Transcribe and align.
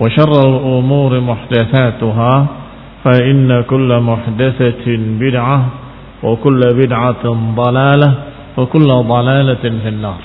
وشر 0.00 0.32
الأمور 0.48 1.20
محدثاتها 1.20 2.34
فإن 3.04 3.48
كل 3.64 3.90
محدثة 4.00 4.86
بدعة 5.20 5.58
وكل 6.22 6.60
بدعة 6.74 7.24
ضلالة 7.56 8.10
وكل 8.56 8.88
ضلالة 8.88 9.64
في 9.64 9.88
النار 9.88 10.20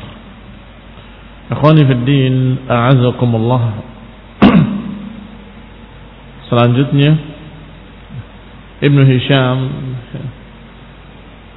إخواني 1.52 1.84
في 1.88 1.94
الدين 1.94 2.36
أعزكم 2.72 3.30
الله 3.36 3.64
Selanjutnya 6.52 7.16
Ibnu 8.84 9.08
Hisham 9.08 9.58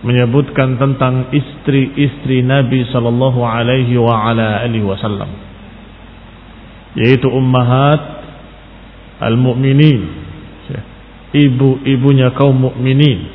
menyebutkan 0.07 0.79
tentang 0.79 1.35
istri-istri 1.35 2.47
Nabi 2.47 2.87
sallallahu 2.95 3.43
alaihi 3.43 3.99
wa 3.99 4.31
ala 4.31 4.63
alihi 4.63 4.87
wasallam 4.87 5.27
yaitu 6.95 7.27
ummahat 7.27 8.14
al-mu'minin. 9.21 10.25
Ibu-ibunya 11.35 12.31
kaum 12.39 12.55
mukminin. 12.55 13.27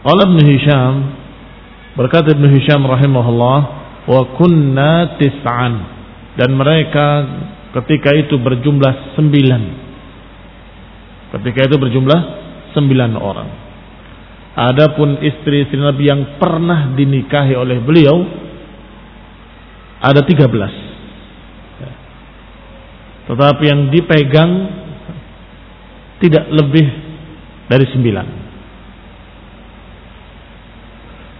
Qala 0.00 0.32
Ibn 0.32 0.38
Hisham 0.48 0.94
berkata 1.92 2.32
Ibn 2.32 2.44
Hisham 2.56 2.80
rahimahullah 2.88 3.58
wa 4.08 4.22
kunna 4.40 5.20
tis'an. 5.20 6.00
Dan 6.40 6.56
mereka 6.56 7.06
ketika 7.76 8.16
itu 8.16 8.40
berjumlah 8.40 9.12
sembilan. 9.12 9.62
Ketika 11.36 11.68
itu 11.68 11.76
berjumlah 11.76 12.20
sembilan 12.72 13.12
orang. 13.20 13.48
Adapun 14.56 15.20
istri-istri 15.20 15.76
Nabi 15.76 16.08
yang 16.08 16.40
pernah 16.40 16.96
dinikahi 16.96 17.54
oleh 17.54 17.76
beliau 17.84 18.16
ada 20.00 20.24
tiga 20.24 20.48
belas 20.48 20.72
tetapi 23.30 23.62
yang 23.62 23.94
dipegang 23.94 24.52
tidak 26.18 26.50
lebih 26.50 26.86
dari 27.70 27.86
sembilan. 27.86 28.26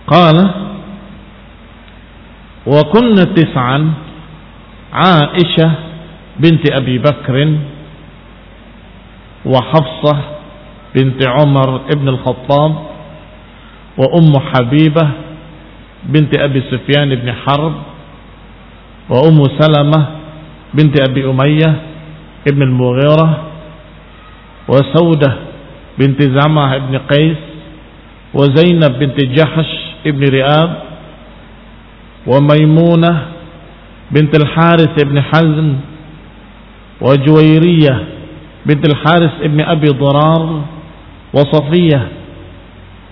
Qala 0.07 0.45
wa 2.71 2.83
kunna 2.95 3.35
tis'an 3.35 3.83
Aisyah 4.91 5.73
binti 6.39 6.71
Abi 6.71 7.03
Bakr 7.03 7.35
wa 9.51 9.59
Hafsah 9.59 10.21
binti 10.95 11.27
Umar 11.27 11.91
ibn 11.91 12.07
al-Khattab 12.07 12.73
wa 13.99 14.07
Ummu 14.15 14.39
Habibah 14.39 15.11
binti 16.07 16.39
Abi 16.39 16.63
Sufyan 16.71 17.11
ibn 17.11 17.27
Harb 17.35 17.75
wa 19.11 19.19
Ummu 19.27 19.59
Salamah 19.59 20.20
بنت 20.75 21.09
أبي 21.09 21.25
أمية 21.31 21.77
ابن 22.49 22.63
المغيرة 22.63 23.43
وسودة 24.69 25.35
بنت 25.99 26.23
زعمة 26.23 26.77
ابن 26.77 26.99
قيس 26.99 27.37
وزينب 28.35 28.99
بنت 28.99 29.25
جحش 29.25 29.67
ابن 30.07 30.25
رئاب 30.35 30.83
وميمونة 32.27 33.23
بنت 34.11 34.43
الحارث 34.43 35.03
ابن 35.05 35.21
حزم 35.23 35.75
وجويرية 37.01 38.05
بنت 38.67 38.87
الحارث 38.93 39.31
ابن 39.43 39.61
أبي 39.61 39.89
ضرار 39.89 40.63
وصفية 41.35 42.09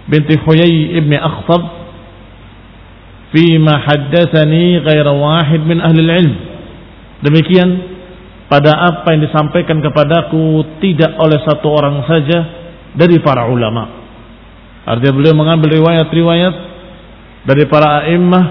بنت 0.09 0.39
حيي 0.39 0.99
ابن 0.99 1.15
أخطب 1.15 1.69
فيما 3.37 3.79
حدثني 3.79 4.79
غير 4.79 5.09
واحد 5.09 5.61
من 5.61 5.81
أهل 5.81 6.01
العلم. 6.01 6.35
Demikian 7.25 7.69
pada 8.49 8.73
apa 8.95 9.13
yang 9.13 9.27
disampaikan 9.29 9.83
kepadaku 9.83 10.65
tidak 10.81 11.19
oleh 11.21 11.39
satu 11.45 11.67
orang 11.69 12.07
saja 12.09 12.39
dari 12.97 13.21
para 13.21 13.45
ulama. 13.51 13.99
Artinya 14.89 15.13
beliau 15.13 15.35
mengambil 15.37 15.77
riwayat-riwayat 15.77 16.55
dari 17.45 17.65
para 17.69 18.05
a'immah, 18.05 18.45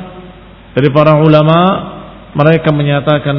dari 0.77 0.89
para 0.93 1.17
ulama, 1.17 1.59
mereka 2.37 2.69
menyatakan 2.69 3.37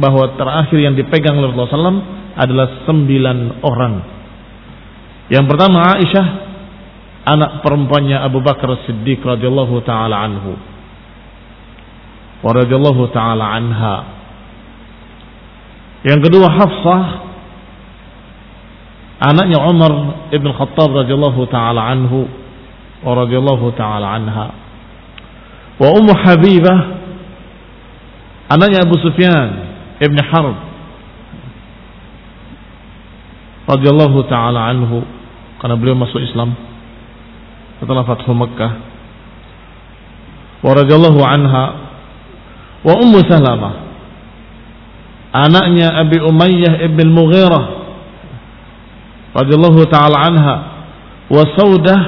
bahwa 0.00 0.32
terakhir 0.40 0.78
yang 0.80 0.96
dipegang 0.96 1.36
oleh 1.36 1.52
Rasulullah 1.52 1.92
SAW 1.92 2.04
adalah 2.40 2.66
sembilan 2.88 3.38
orang. 3.60 3.94
Yang 5.28 5.44
pertama 5.46 6.00
Aisyah, 6.00 6.26
anak 7.28 7.50
perempuannya 7.60 8.18
Abu 8.24 8.40
Bakar 8.40 8.88
Siddiq 8.88 9.20
radhiyallahu 9.20 9.84
taala 9.84 10.16
anhu. 10.24 10.52
Wa 12.40 12.50
radhiyallahu 12.56 13.02
taala 13.12 13.44
anha. 13.52 14.19
Yang 16.00 16.20
kedua 16.32 16.48
Hafsah 16.48 17.04
anaknya 19.20 19.60
Umar 19.60 19.92
ibn 20.32 20.48
Khattab 20.48 20.96
radhiyallahu 20.96 21.44
taala 21.52 21.92
anhu 21.92 22.24
wa 23.04 23.12
radhiyallahu 23.20 23.76
taala 23.76 24.16
anha. 24.16 24.48
Wa 25.76 25.88
Ummu 25.92 26.12
Habibah 26.16 26.78
anaknya 28.48 28.88
Abu 28.88 28.96
Sufyan 29.04 29.48
ibn 30.00 30.16
Harb 30.24 30.56
radhiyallahu 33.68 34.24
taala 34.24 34.72
anhu 34.72 35.04
karena 35.60 35.76
beliau 35.76 36.00
masuk 36.00 36.24
Islam 36.24 36.56
setelah 37.76 38.08
Fathu 38.08 38.32
Makkah. 38.32 38.72
Wa 40.64 40.72
radhiyallahu 40.80 41.20
anha 41.20 41.64
wa 42.88 42.92
Ummu 42.96 43.20
Salamah 43.28 43.79
anaknya 45.32 45.94
Abi 46.00 46.18
Umayyah 46.18 46.82
ibn 46.90 47.06
Mughirah 47.14 47.64
radhiyallahu 49.34 49.86
taala 49.86 50.16
anha 50.26 50.56
wa 51.30 51.42
Saudah 51.54 52.00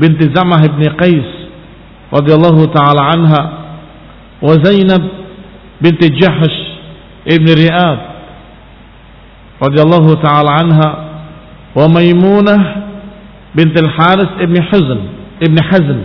binti 0.00 0.32
Zamah 0.32 0.64
ibn 0.64 0.80
Qais 0.96 1.28
radhiyallahu 2.08 2.64
taala 2.72 3.12
anha 3.12 3.42
wa 4.40 4.52
Zainab 4.64 5.02
binti 5.84 6.08
Jahsh 6.16 6.58
ibn 7.28 7.44
Riyad 7.52 8.00
radhiyallahu 9.60 10.16
taala 10.24 10.50
anha 10.64 10.88
wa 11.76 11.84
Maimunah 11.92 12.60
binti 13.52 13.76
Al-Haris 13.84 14.32
ibn 14.40 14.56
Huzn 14.72 15.00
ibn 15.44 15.56
Hazm 15.60 16.00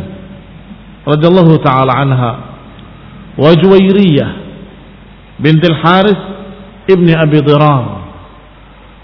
radhiyallahu 1.08 1.64
taala 1.64 1.96
anha 1.96 2.32
wa 3.40 3.56
Juwairiyah 3.56 4.30
binti 5.40 5.64
Al-Haris 6.88 6.96
ibn 6.96 7.12
Abi 7.12 7.44
Dirar 7.44 7.84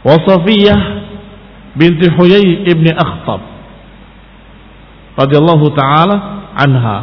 wa 0.03 0.19
Safiyah 0.23 0.79
binti 1.75 2.07
Huyai 2.15 2.63
ibni 2.67 2.91
Akhtab 2.91 3.39
radhiyallahu 5.19 5.67
taala 5.75 6.15
anha. 6.55 6.97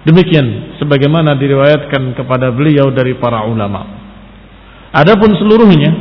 Demikian 0.00 0.80
sebagaimana 0.80 1.36
diriwayatkan 1.36 2.16
kepada 2.16 2.48
beliau 2.56 2.88
dari 2.88 3.20
para 3.20 3.44
ulama. 3.44 3.84
Adapun 4.96 5.36
seluruhnya 5.36 5.92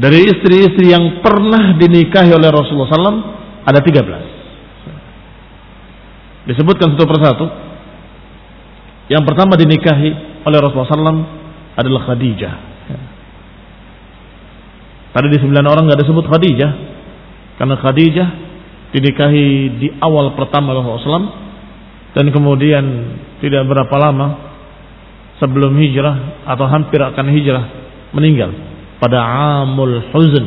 dari 0.00 0.24
istri-istri 0.24 0.88
yang 0.88 1.20
pernah 1.20 1.76
dinikahi 1.76 2.32
oleh 2.32 2.48
Rasulullah 2.48 2.88
SAW 2.88 3.20
ada 3.68 3.84
13. 3.84 6.48
Disebutkan 6.48 6.96
satu 6.96 7.04
persatu. 7.04 7.44
Yang 9.12 9.28
pertama 9.28 9.52
dinikahi 9.60 10.16
oleh 10.48 10.58
Rasulullah 10.58 10.88
SAW 10.88 11.41
adalah 11.76 12.00
Khadijah. 12.08 12.54
Tadi 15.12 15.26
di 15.28 15.38
sembilan 15.40 15.66
orang 15.68 15.84
nggak 15.88 16.00
disebut 16.00 16.24
Khadijah, 16.24 16.70
karena 17.60 17.76
Khadijah 17.76 18.28
dinikahi 18.92 19.46
di 19.80 19.88
awal 20.00 20.36
pertama 20.36 20.76
Rasulullah 20.76 21.40
dan 22.12 22.28
kemudian 22.28 22.84
tidak 23.40 23.64
berapa 23.64 23.94
lama 23.96 24.52
sebelum 25.40 25.72
hijrah 25.80 26.44
atau 26.44 26.68
hampir 26.68 27.00
akan 27.00 27.26
hijrah 27.32 27.64
meninggal 28.12 28.52
pada 29.00 29.18
Amul 29.64 30.12
Huzn 30.12 30.46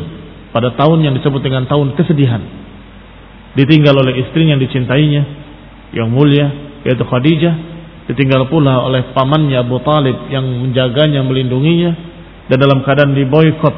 pada 0.53 0.71
tahun 0.77 1.03
yang 1.03 1.13
disebut 1.19 1.43
dengan 1.43 1.67
tahun 1.67 1.99
kesedihan. 1.99 2.39
Ditinggal 3.59 3.91
oleh 3.91 4.23
istrinya 4.23 4.55
yang 4.55 4.63
dicintainya 4.63 5.21
yang 5.91 6.07
mulia 6.07 6.47
yaitu 6.87 7.03
Khadijah 7.03 7.74
ditinggal 8.05 8.45
pula 8.49 8.85
oleh 8.85 9.11
pamannya 9.17 9.57
Abu 9.65 9.81
Talib 9.81 10.29
yang 10.29 10.45
menjaganya 10.45 11.25
melindunginya 11.25 11.91
dan 12.45 12.57
dalam 12.61 12.85
keadaan 12.85 13.17
diboykot 13.17 13.75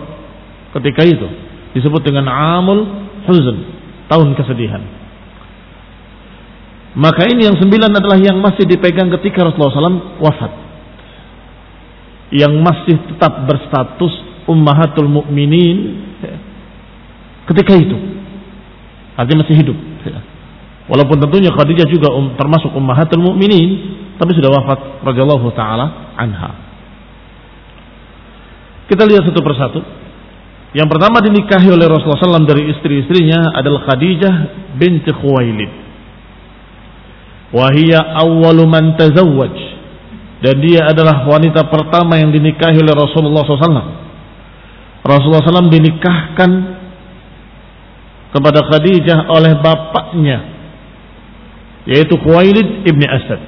ketika 0.79 1.01
itu 1.07 1.27
disebut 1.71 2.03
dengan 2.03 2.27
amul 2.27 2.83
huzn 3.23 3.57
tahun 4.11 4.35
kesedihan. 4.35 4.83
Maka 6.97 7.29
ini 7.29 7.45
yang 7.45 7.55
sembilan 7.61 7.93
adalah 7.93 8.17
yang 8.17 8.41
masih 8.41 8.65
dipegang 8.65 9.13
ketika 9.19 9.45
Rasulullah 9.45 9.93
SAW 9.93 10.17
wafat. 10.17 10.51
Yang 12.33 12.53
masih 12.57 12.95
tetap 13.13 13.45
berstatus 13.45 14.11
ummahatul 14.49 15.05
mukminin 15.05 16.03
ketika 17.45 17.77
itu. 17.77 17.95
Artinya 19.13 19.45
masih 19.45 19.55
hidup. 19.61 19.77
Walaupun 20.87 21.19
tentunya 21.19 21.51
Khadijah 21.51 21.87
juga 21.91 22.09
um, 22.15 22.33
termasuk 22.39 22.71
ummahatul 22.73 23.21
mukminin 23.21 23.69
tapi 24.17 24.31
sudah 24.33 24.49
wafat 24.49 24.79
radhiyallahu 25.05 25.47
taala 25.53 26.13
anha 26.17 26.51
kita 28.89 29.03
lihat 29.05 29.29
satu 29.29 29.41
persatu 29.45 29.79
yang 30.75 30.91
pertama 30.91 31.23
dinikahi 31.23 31.71
oleh 31.71 31.87
Rasulullah 31.87 32.37
SAW 32.37 32.45
dari 32.45 32.67
istri-istrinya 32.69 33.55
adalah 33.55 33.87
Khadijah 33.87 34.33
binti 34.75 35.09
Khuwailid. 35.09 35.71
Wahia 37.55 38.03
awwalu 38.19 38.67
man 38.67 38.99
tazawwaj. 38.99 39.55
Dan 40.37 40.61
dia 40.61 40.85
adalah 40.85 41.25
wanita 41.25 41.65
pertama 41.71 42.19
yang 42.19 42.29
dinikahi 42.29 42.77
oleh 42.77 42.93
Rasulullah 42.93 43.41
SAW. 43.41 43.89
Rasulullah 45.01 45.41
SAW 45.49 45.71
dinikahkan 45.71 46.51
kepada 48.35 48.59
Khadijah 48.67 49.31
oleh 49.33 49.57
bapaknya 49.63 50.37
yaitu 51.87 52.19
Khuwailid 52.19 52.83
ibni 52.83 53.07
Asad. 53.07 53.39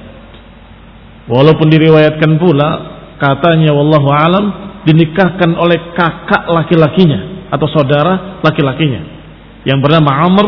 Walaupun 1.28 1.68
diriwayatkan 1.68 2.40
pula 2.40 2.70
katanya 3.20 3.76
wallahu 3.76 4.08
alam 4.08 4.44
dinikahkan 4.88 5.52
oleh 5.58 5.92
kakak 5.92 6.48
laki-lakinya 6.48 7.52
atau 7.52 7.68
saudara 7.68 8.40
laki-lakinya 8.40 9.02
yang 9.68 9.84
bernama 9.84 10.10
Amr 10.24 10.46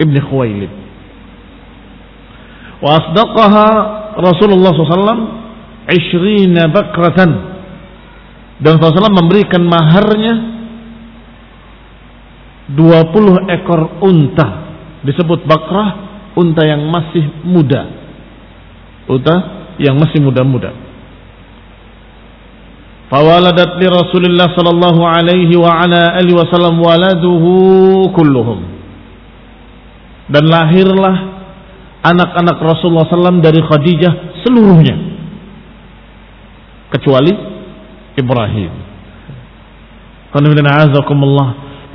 ibn 0.00 0.16
Khuwailid. 0.16 0.72
Wa 2.78 2.90
asdaqaha 3.02 3.68
Rasulullah 4.18 4.72
SAW 4.72 5.22
ishrina 5.90 6.70
bakratan. 6.70 7.30
Dan 8.58 8.74
Rasulullah 8.82 9.14
memberikan 9.22 9.62
maharnya 9.62 10.34
20 12.74 13.54
ekor 13.54 14.02
unta. 14.02 14.48
Disebut 15.06 15.46
bakrah 15.46 15.88
unta 16.34 16.62
yang 16.66 16.82
masih 16.90 17.46
muda. 17.46 17.82
Unta 19.06 19.57
yang 19.78 19.94
masih 19.98 20.18
muda-muda. 20.22 20.74
Fawaladat 23.08 23.80
li 23.80 23.88
Rasulillah 23.88 24.52
sallallahu 24.52 25.00
alaihi 25.00 25.56
wa 25.56 25.80
ala 25.80 26.12
alihi 26.20 26.36
wasallam 26.36 26.76
waladuhu 26.76 28.12
kulluhum. 28.12 28.60
Dan 30.28 30.44
lahirlah 30.44 31.40
anak-anak 32.04 32.60
Rasulullah 32.60 33.08
SAW 33.08 33.40
dari 33.40 33.64
Khadijah 33.64 34.44
seluruhnya. 34.44 34.96
Kecuali 36.92 37.32
Ibrahim. 38.12 38.72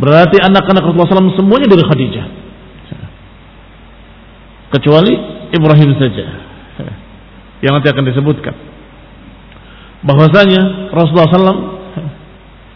Berarti 0.01 0.38
anak-anak 0.41 0.81
Rasulullah 0.81 1.13
SAW 1.13 1.38
semuanya 1.38 1.69
dari 1.69 1.83
Khadijah. 1.86 2.25
Kecuali 4.74 5.13
Ibrahim 5.53 5.91
saja. 6.01 6.42
Yang 7.63 7.71
nanti 7.80 7.88
akan 7.95 8.06
disebutkan 8.12 8.56
bahwasanya 10.04 10.92
Rasulullah 10.92 11.31
SAW 11.31 11.63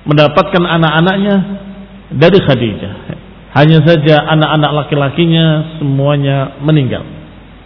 mendapatkan 0.07 0.63
anak-anaknya 0.63 1.35
dari 2.15 2.39
Khadijah. 2.39 2.93
Hanya 3.51 3.83
saja 3.83 4.21
anak-anak 4.31 4.71
laki-lakinya 4.85 5.75
semuanya 5.81 6.55
meninggal 6.63 7.03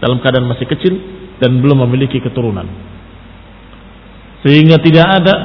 dalam 0.01 0.17
keadaan 0.23 0.49
masih 0.49 0.65
kecil 0.65 0.97
dan 1.37 1.61
belum 1.61 1.85
memiliki 1.85 2.17
keturunan. 2.17 2.65
Sehingga 4.41 4.81
tidak 4.81 5.05
ada 5.21 5.35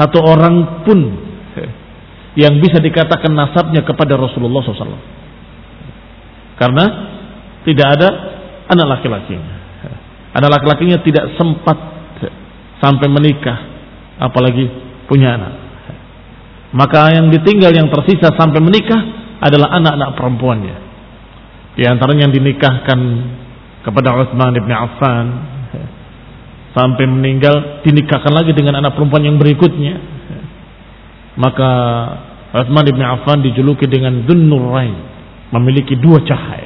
satu 0.00 0.24
orang 0.24 0.86
pun 0.88 1.00
yang 2.36 2.56
bisa 2.60 2.80
dikatakan 2.80 3.32
nasabnya 3.32 3.84
kepada 3.84 4.16
Rasulullah 4.16 4.60
SAW. 4.64 5.04
Karena 6.56 6.84
tidak 7.64 7.88
ada 8.00 8.08
anak 8.72 9.00
laki-lakinya. 9.00 9.55
Anak 10.36 10.52
laki-lakinya 10.52 11.00
tidak 11.00 11.32
sempat 11.40 11.78
sampai 12.84 13.08
menikah, 13.08 13.56
apalagi 14.20 14.68
punya 15.08 15.32
anak. 15.32 15.54
Maka 16.76 17.14
yang 17.16 17.32
ditinggal 17.32 17.72
yang 17.72 17.88
tersisa 17.88 18.36
sampai 18.36 18.60
menikah 18.60 19.00
adalah 19.40 19.72
anak-anak 19.80 20.10
perempuannya. 20.18 20.76
Di 21.76 21.84
antaranya 21.88 22.28
yang 22.28 22.34
dinikahkan 22.36 23.00
kepada 23.84 24.16
Utsman 24.18 24.56
bin 24.56 24.72
Affan 24.72 25.26
sampai 26.76 27.04
meninggal 27.08 27.80
dinikahkan 27.86 28.32
lagi 28.34 28.52
dengan 28.52 28.82
anak 28.82 28.98
perempuan 28.98 29.24
yang 29.24 29.38
berikutnya. 29.38 29.94
Maka 31.36 31.70
Utsman 32.56 32.84
bin 32.88 33.04
Affan 33.04 33.44
dijuluki 33.44 33.86
dengan 33.86 34.24
Rain, 34.26 34.96
memiliki 35.52 35.94
dua 36.00 36.20
cahaya. 36.24 36.65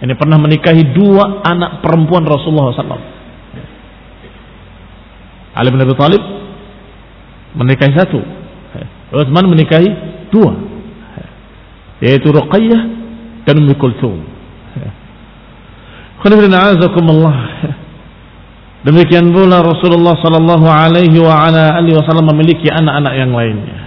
Ini 0.00 0.16
pernah 0.16 0.40
menikahi 0.40 0.96
dua 0.96 1.44
anak 1.44 1.84
perempuan 1.84 2.24
Rasulullah 2.24 2.72
SAW. 2.72 3.04
Ali 5.50 5.68
bin 5.68 5.80
Abi 5.84 5.92
Thalib 5.92 6.22
menikahi 7.52 7.92
satu. 7.92 8.20
Utsman 9.12 9.44
menikahi 9.50 9.88
dua. 10.32 10.56
Yaitu 12.00 12.32
Ruqayyah 12.32 12.82
dan 13.44 13.54
Ummu 13.60 13.76
Kulthum. 13.76 14.24
Demikian 18.80 19.28
pula 19.28 19.60
Rasulullah 19.60 20.16
sallallahu 20.16 20.64
alaihi 20.64 21.20
wa 21.20 21.44
ala 21.44 21.76
alihi 21.76 22.00
wasallam 22.00 22.32
memiliki 22.32 22.72
anak-anak 22.72 23.12
yang 23.12 23.30
lainnya. 23.36 23.78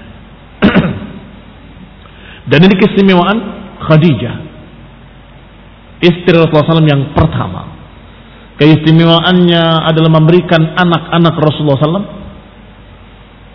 Dan 2.53 2.59
ini 2.61 2.77
keistimewaan 2.77 3.37
Khadijah. 3.81 4.52
Istri 6.03 6.35
Rasulullah 6.35 6.83
SAW 6.83 6.83
yang 6.83 7.15
pertama 7.15 7.71
Keistimewaannya 8.59 9.63
adalah 9.87 10.11
memberikan 10.11 10.75
anak-anak 10.75 11.33
Rasulullah 11.39 11.79
SAW 11.79 12.07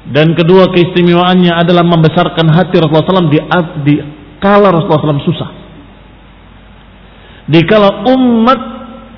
Dan 0.09 0.33
kedua 0.33 0.73
keistimewaannya 0.73 1.53
adalah 1.53 1.85
membesarkan 1.85 2.49
hati 2.49 2.81
Rasulullah 2.81 3.21
SAW 3.21 3.29
di, 3.29 3.39
di 3.85 3.95
kala 4.41 4.73
Rasulullah 4.73 5.21
SAW 5.21 5.29
susah. 5.29 5.51
Di 7.49 7.61
kala 7.69 8.09
umat 8.09 8.61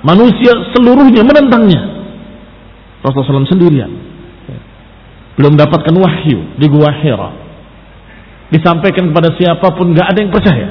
manusia 0.02 0.50
seluruhnya 0.74 1.22
menentangnya. 1.22 1.82
Rasulullah 3.06 3.46
SAW 3.46 3.54
sendirian. 3.54 3.90
Belum 5.38 5.56
dapatkan 5.56 5.94
wahyu 5.94 6.58
di 6.58 6.66
Gua 6.68 6.90
Hira. 6.90 7.30
Disampaikan 8.50 9.14
kepada 9.14 9.30
siapa 9.38 9.72
pun 9.78 9.94
gak 9.94 10.10
ada 10.10 10.18
yang 10.18 10.32
percaya. 10.34 10.68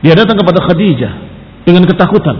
Dia 0.00 0.16
datang 0.16 0.36
kepada 0.40 0.64
Khadijah 0.64 1.12
dengan 1.68 1.84
ketakutan. 1.84 2.36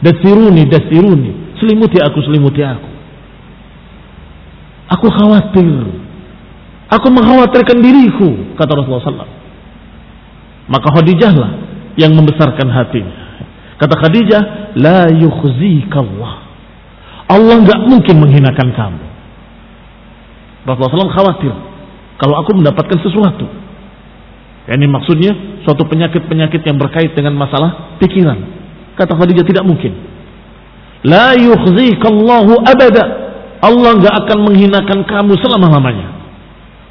Dasiruni, 0.00 0.64
dasiruni. 0.68 1.56
Selimuti 1.60 2.00
aku, 2.00 2.18
selimuti 2.24 2.60
aku. 2.64 2.90
Aku 4.96 5.06
khawatir. 5.12 6.04
Aku 6.86 7.06
mengkhawatirkan 7.10 7.82
diriku, 7.82 8.54
kata 8.54 8.70
Rasulullah 8.78 9.02
SAW. 9.02 9.34
Maka 10.70 10.88
Khadijahlah 10.94 11.50
yang 11.98 12.14
membesarkan 12.14 12.68
hatinya. 12.70 13.16
Kata 13.76 13.94
Khadijah, 13.98 14.42
La 14.78 15.10
yukhzikallah. 15.10 16.32
Allah 17.26 17.56
nggak 17.60 17.80
mungkin 17.90 18.16
menghinakan 18.22 18.68
kamu. 18.72 19.04
Rasulullah 20.66 21.10
SAW 21.10 21.14
khawatir 21.14 21.54
kalau 22.18 22.34
aku 22.42 22.50
mendapatkan 22.58 22.98
sesuatu. 23.02 23.46
Ini 24.66 24.86
maksudnya 24.90 25.32
suatu 25.66 25.82
penyakit-penyakit 25.90 26.62
yang 26.62 26.78
berkait 26.78 27.10
dengan 27.18 27.34
masalah 27.34 27.98
pikiran. 27.98 28.38
Kata 28.94 29.18
Khadijah 29.18 29.42
tidak 29.42 29.66
mungkin. 29.66 29.92
La 31.02 31.34
yukhzikallahu 31.34 32.62
abada. 32.62 33.04
Allah 33.60 33.90
nggak 33.98 34.14
akan 34.24 34.38
menghinakan 34.46 35.02
kamu 35.04 35.34
selama-lamanya. 35.42 36.14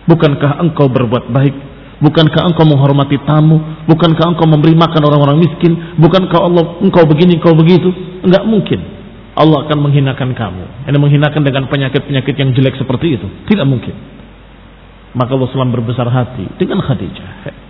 Bukankah 0.05 0.62
engkau 0.62 0.91
berbuat 0.91 1.32
baik? 1.32 1.55
Bukankah 2.03 2.51
engkau 2.51 2.67
menghormati 2.67 3.15
tamu? 3.24 3.58
Bukankah 3.88 4.36
engkau 4.36 4.46
memberi 4.46 4.75
makan 4.75 5.01
orang-orang 5.08 5.39
miskin? 5.39 5.96
Bukankah 5.96 6.39
Allah 6.44 6.77
engkau 6.84 7.08
begini, 7.08 7.39
engkau 7.39 7.55
begitu? 7.55 7.89
Enggak 8.22 8.44
mungkin. 8.44 8.79
Allah 9.36 9.67
akan 9.67 9.77
menghinakan 9.79 10.36
kamu. 10.36 10.63
Ini 10.91 10.98
menghinakan 11.00 11.41
dengan 11.44 11.67
penyakit-penyakit 11.72 12.36
yang 12.36 12.51
jelek 12.51 12.75
seperti 12.75 13.20
itu. 13.20 13.27
Tidak 13.48 13.67
mungkin. 13.67 13.96
Maka 15.15 15.32
Allah 15.32 15.48
SAW 15.48 15.72
berbesar 15.72 16.08
hati 16.12 16.44
dengan 16.60 16.84
Khadijah. 16.84 17.64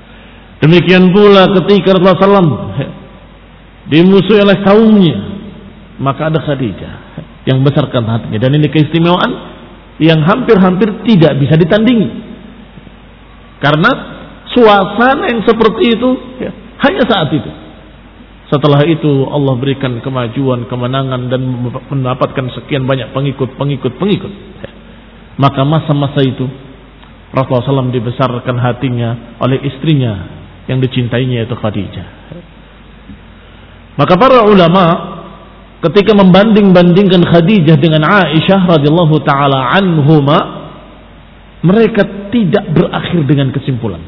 Demikian 0.64 1.12
pula 1.12 1.52
ketika 1.52 1.96
Rasulullah 1.96 2.40
SAW 2.40 2.52
dimusuhi 3.92 4.40
oleh 4.40 4.58
kaumnya. 4.64 5.18
Maka 5.96 6.28
ada 6.28 6.44
Khadijah 6.44 7.06
yang 7.46 7.62
besarkan 7.62 8.04
hatinya 8.10 8.42
dan 8.42 8.52
ini 8.58 8.68
keistimewaan 8.74 9.32
yang 10.02 10.20
hampir-hampir 10.26 11.06
tidak 11.06 11.38
bisa 11.40 11.56
ditandingi 11.56 12.10
karena 13.62 13.92
suasana 14.52 15.30
yang 15.32 15.42
seperti 15.46 15.94
itu 15.96 16.10
ya, 16.42 16.52
hanya 16.84 17.04
saat 17.06 17.30
itu 17.32 17.52
setelah 18.50 18.82
itu 18.86 19.30
Allah 19.30 19.56
berikan 19.58 20.02
kemajuan 20.02 20.70
kemenangan 20.70 21.30
dan 21.30 21.42
mendapatkan 21.90 22.46
sekian 22.60 22.86
banyak 22.86 23.14
pengikut 23.14 23.56
pengikut 23.56 23.94
pengikut 23.96 24.34
ya. 24.66 24.70
maka 25.38 25.62
masa-masa 25.64 26.26
itu 26.26 26.50
Rasulullah 27.30 27.88
SAW 27.88 27.94
dibesarkan 27.94 28.58
hatinya 28.58 29.38
oleh 29.38 29.62
istrinya 29.70 30.35
yang 30.66 30.82
dicintainya 30.82 31.46
yaitu 31.46 31.56
Khadijah. 31.58 32.08
Maka 33.96 34.14
para 34.20 34.44
ulama 34.44 34.84
ketika 35.86 36.18
membanding-bandingkan 36.18 37.24
Khadijah 37.24 37.78
dengan 37.80 38.04
Aisyah 38.04 38.68
radhiyallahu 38.68 39.16
taala 39.24 39.72
anhuma 39.72 40.38
mereka 41.64 42.30
tidak 42.30 42.66
berakhir 42.74 43.22
dengan 43.26 43.50
kesimpulan. 43.56 44.02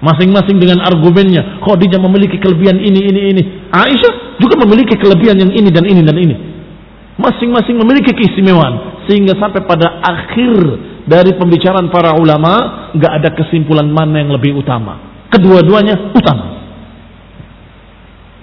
Masing-masing 0.00 0.56
dengan 0.56 0.80
argumennya 0.80 1.60
Khadijah 1.60 2.00
memiliki 2.00 2.40
kelebihan 2.40 2.80
ini 2.80 3.00
ini 3.04 3.20
ini. 3.36 3.42
Aisyah 3.68 4.40
juga 4.40 4.56
memiliki 4.64 4.96
kelebihan 4.96 5.36
yang 5.36 5.52
ini 5.52 5.68
dan 5.68 5.84
ini 5.84 6.00
dan 6.00 6.16
ini. 6.16 6.36
Masing-masing 7.20 7.76
memiliki 7.76 8.16
keistimewaan. 8.16 9.04
Sehingga 9.04 9.36
sampai 9.36 9.60
pada 9.68 10.00
akhir 10.00 10.56
dari 11.06 11.36
pembicaraan 11.36 11.88
para 11.88 12.16
ulama 12.16 12.92
nggak 12.96 13.12
ada 13.22 13.30
kesimpulan 13.36 13.88
mana 13.88 14.20
yang 14.20 14.32
lebih 14.32 14.56
utama 14.58 15.26
kedua-duanya 15.30 16.12
utama 16.16 16.46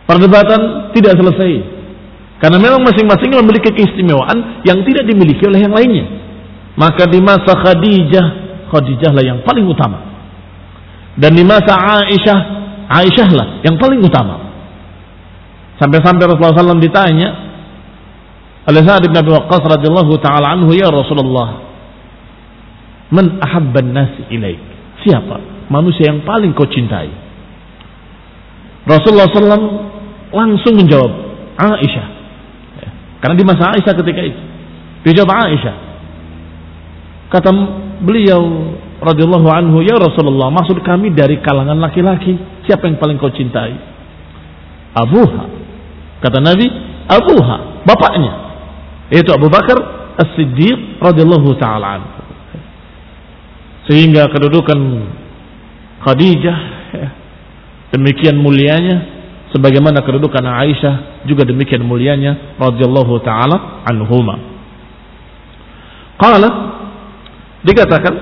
perdebatan 0.07 0.91
tidak 0.95 1.19
selesai 1.19 1.77
karena 2.37 2.57
memang 2.61 2.85
masing-masing 2.85 3.33
memiliki 3.33 3.73
keistimewaan 3.73 4.61
yang 4.61 4.85
tidak 4.85 5.09
dimiliki 5.09 5.41
oleh 5.49 5.57
yang 5.57 5.73
lainnya. 5.73 6.05
Maka 6.77 7.09
di 7.09 7.17
masa 7.17 7.57
Khadijah, 7.57 8.25
Khadijah 8.69 9.09
lah 9.09 9.25
yang 9.25 9.39
paling 9.41 9.65
utama. 9.65 10.05
Dan 11.17 11.33
di 11.33 11.41
masa 11.41 11.73
Aisyah, 11.73 12.39
Aisyah 12.85 13.29
lah 13.33 13.47
yang 13.65 13.81
paling 13.81 13.97
utama. 14.05 14.53
Sampai-sampai 15.81 16.29
Rasulullah 16.29 16.61
SAW 16.61 16.77
ditanya 16.81 17.29
oleh 18.69 18.81
Sa'ad 18.85 19.09
bin 19.09 19.17
Abi 19.17 19.33
Waqqas 19.33 19.63
radhiyallahu 19.65 20.13
taala 20.21 20.53
anhu 20.53 20.77
ya 20.77 20.93
Rasulullah, 20.93 21.66
"Man 23.13 23.39
ahabban 23.39 23.93
nasi 23.95 24.27
ilaik?" 24.31 24.59
Siapa 25.05 25.67
manusia 25.71 26.11
yang 26.11 26.23
paling 26.23 26.55
kau 26.55 26.67
cintai? 26.67 27.11
Rasulullah 28.87 29.27
SAW 29.27 29.67
langsung 30.31 30.79
menjawab, 30.79 31.11
Aisyah. 31.59 32.07
Karena 33.19 33.35
di 33.35 33.43
masa 33.43 33.75
Aisyah 33.75 33.93
ketika 33.99 34.21
itu. 34.23 34.41
Dijawab 35.03 35.31
Aisyah. 35.51 35.75
Kata 37.27 37.51
beliau 37.99 38.71
radhiyallahu 39.03 39.47
anhu, 39.51 39.83
"Ya 39.83 39.99
Rasulullah, 39.99 40.47
maksud 40.47 40.79
kami 40.87 41.11
dari 41.11 41.43
kalangan 41.43 41.75
laki-laki, 41.75 42.39
siapa 42.63 42.87
yang 42.87 42.95
paling 42.95 43.19
kau 43.19 43.31
cintai?" 43.31 43.75
Abuha. 44.95 45.43
Kata 46.23 46.39
Nabi, 46.39 46.65
Abuha, 47.05 47.83
bapaknya. 47.83 48.33
Yaitu 49.11 49.29
Abu 49.35 49.51
Bakar 49.51 49.77
As-Siddiq 50.17 51.03
radhiyallahu 51.03 51.55
taala 51.61 52.01
anhu. 52.01 52.09
Sehingga 53.87 54.27
kedudukan 54.27 54.79
Khadijah 56.03 56.57
demikian 57.95 58.35
mulianya 58.37 59.07
sebagaimana 59.55 60.03
kedudukan 60.03 60.43
Aisyah 60.43 61.23
juga 61.23 61.47
demikian 61.47 61.87
mulianya 61.87 62.59
radhiyallahu 62.59 63.23
taala 63.23 63.81
anhuma. 63.87 64.35
Qala 66.19 66.49
dikatakan 67.63 68.13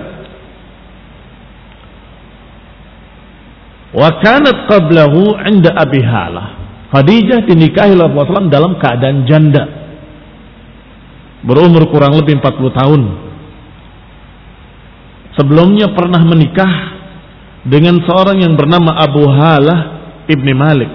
wa 3.95 4.09
kanat 4.21 4.69
qablahu 4.69 5.33
'inda 5.49 5.73
Abi 5.73 6.01
Halah. 6.05 6.47
Khadijah 6.93 7.43
dinikahi 7.49 7.97
Rasulullah 7.97 8.53
dalam 8.53 8.77
keadaan 8.77 9.25
janda. 9.25 9.65
Berumur 11.43 11.89
kurang 11.89 12.15
lebih 12.15 12.39
40 12.39 12.71
tahun. 12.71 13.01
Sebelumnya 15.35 15.91
pernah 15.91 16.23
menikah 16.23 16.95
dengan 17.67 17.99
seorang 18.07 18.39
yang 18.39 18.53
bernama 18.55 18.95
Abu 18.95 19.25
Halah 19.27 19.79
ibni 20.31 20.53
Malik. 20.55 20.91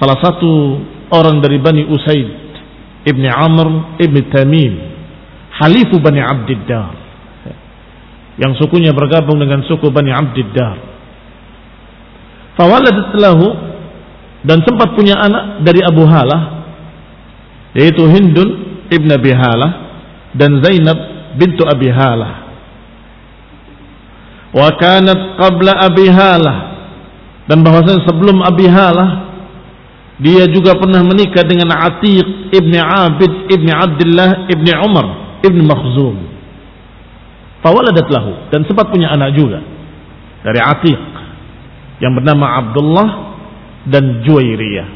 Salah 0.00 0.18
satu 0.18 0.82
orang 1.14 1.38
dari 1.38 1.62
Bani 1.62 1.86
Usaid 1.86 2.28
Ibni 3.04 3.30
Amr 3.30 4.00
Ibni 4.00 4.20
Tamim 4.32 4.74
Halifu 5.54 6.02
Bani 6.02 6.18
Abdiddar. 6.18 6.90
Yang 8.42 8.66
sukunya 8.66 8.90
bergabung 8.90 9.38
dengan 9.38 9.62
suku 9.62 9.94
Bani 9.94 10.10
Abdiddar. 10.10 10.76
Fawaladat 12.58 13.14
lahu 13.14 13.48
dan 14.42 14.66
sempat 14.66 14.98
punya 14.98 15.14
anak 15.14 15.62
dari 15.62 15.78
Abu 15.78 16.02
Halah 16.10 16.66
yaitu 17.78 18.02
Hindun 18.06 18.82
Ibn 18.90 19.08
Abi 19.14 19.30
Halah 19.30 19.72
dan 20.34 20.58
Zainab 20.58 20.98
bintu 21.38 21.62
Abi 21.66 21.90
Halah 21.90 22.43
wa 24.54 24.68
kanat 24.78 25.36
qabla 25.36 25.72
Abi 25.82 26.06
Halah. 26.08 26.58
Dan 27.44 27.60
bahwasanya 27.60 28.08
sebelum 28.08 28.40
Abi 28.40 28.64
Halah 28.70 29.34
dia 30.22 30.46
juga 30.48 30.78
pernah 30.78 31.02
menikah 31.02 31.42
dengan 31.42 31.74
Atiq 31.74 32.54
ibni 32.54 32.78
Abid 32.78 33.50
ibni 33.50 33.74
Abdullah 33.74 34.46
ibni 34.48 34.72
Umar 34.78 35.06
ibni 35.42 35.66
Makhzum. 35.66 36.16
Fawaladat 37.60 38.06
lahu. 38.08 38.48
Dan 38.48 38.62
sempat 38.64 38.88
punya 38.88 39.10
anak 39.12 39.34
juga. 39.34 39.60
Dari 40.44 40.60
Atiq 40.60 41.00
yang 42.00 42.12
bernama 42.14 42.60
Abdullah 42.60 43.08
dan 43.88 44.24
Juwairiyah. 44.24 44.88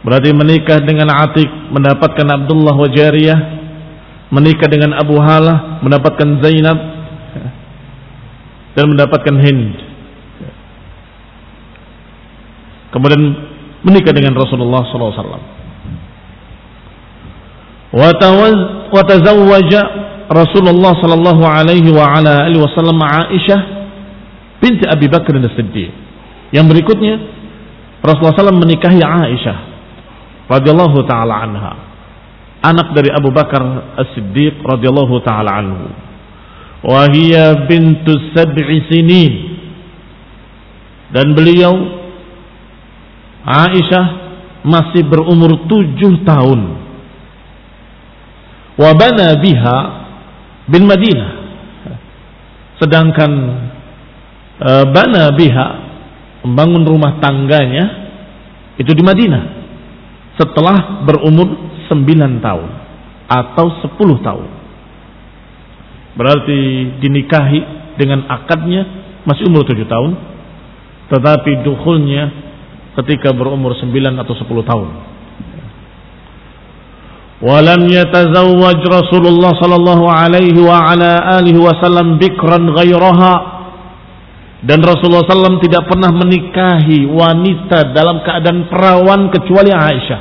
Berarti 0.00 0.32
menikah 0.32 0.80
dengan 0.80 1.12
Atiq 1.12 1.72
mendapatkan 1.72 2.24
Abdullah 2.24 2.72
wa 2.72 2.88
Jariyah, 2.88 3.40
menikah 4.32 4.68
dengan 4.68 4.96
Abu 4.96 5.20
Halah 5.20 5.80
mendapatkan 5.84 6.40
Zainab 6.40 6.99
dan 8.74 8.84
mendapatkan 8.90 9.34
Hind. 9.40 9.74
Kemudian 12.90 13.22
menikah 13.86 14.10
dengan 14.10 14.34
Rasulullah 14.34 14.82
SAW. 14.86 15.42
Watazawwaja 18.90 19.82
Rasulullah 20.30 20.94
sallallahu 20.94 21.42
alaihi 21.42 21.90
wa 21.90 22.06
ala 22.06 22.46
alihi 22.46 22.62
wasallam 22.62 23.02
Aisyah 23.02 23.60
binti 24.62 24.86
Abi 24.86 25.10
Bakar 25.10 25.34
As-Siddiq. 25.34 25.90
Yang 26.54 26.66
berikutnya 26.70 27.14
Rasulullah 27.98 28.38
SAW 28.38 28.62
menikahi 28.62 29.02
Aisyah 29.02 29.58
radhiyallahu 30.46 30.98
taala 31.06 31.34
anha, 31.46 31.72
anak 32.62 32.94
dari 32.94 33.10
Abu 33.10 33.34
Bakar 33.34 33.62
As-Siddiq 33.98 34.62
radhiyallahu 34.62 35.18
taala 35.26 35.50
anhu. 35.58 36.09
Wa 36.80 37.08
hiya 37.12 37.68
bintu 37.68 38.32
sab'i 38.32 38.78
sinin. 38.88 39.34
Dan 41.10 41.34
beliau 41.36 41.74
Aisyah 43.40 44.06
masih 44.64 45.04
berumur 45.08 45.64
tujuh 45.64 46.22
tahun. 46.24 46.60
Wa 48.76 48.90
bana 48.96 49.36
biha 49.40 49.78
bin 50.68 50.84
Madinah. 50.88 51.30
Sedangkan 52.80 53.32
uh, 54.60 54.84
bana 54.88 55.36
biha 55.36 55.66
membangun 56.44 56.84
rumah 56.88 57.20
tangganya 57.20 57.84
itu 58.80 58.96
di 58.96 59.04
Madinah 59.04 59.44
setelah 60.40 61.04
berumur 61.04 61.68
9 61.92 62.40
tahun 62.40 62.68
atau 63.28 63.66
10 63.84 64.24
tahun. 64.24 64.59
Berarti 66.20 66.60
dinikahi 67.00 67.60
dengan 67.96 68.28
akadnya 68.28 68.84
masih 69.24 69.48
umur 69.48 69.64
7 69.64 69.88
tahun 69.88 70.12
tetapi 71.08 71.64
dukhulnya 71.64 72.28
ketika 73.00 73.32
berumur 73.32 73.72
9 73.72 73.88
atau 74.20 74.34
10 74.36 74.68
tahun. 74.68 74.88
Walam 77.40 77.88
yatazawwaj 77.88 78.84
Rasulullah 78.84 79.56
sallallahu 79.56 80.04
alaihi 80.12 80.60
wa 80.60 80.92
ala 80.92 81.40
alihi 81.40 81.56
wasallam 81.56 82.20
bikran 82.20 82.68
ghairaha 82.68 83.64
dan 84.60 84.84
Rasulullah 84.84 85.24
SAW 85.24 85.56
tidak 85.64 85.88
pernah 85.88 86.12
menikahi 86.12 87.08
wanita 87.08 87.96
dalam 87.96 88.20
keadaan 88.20 88.68
perawan 88.68 89.32
kecuali 89.32 89.72
Aisyah. 89.72 90.20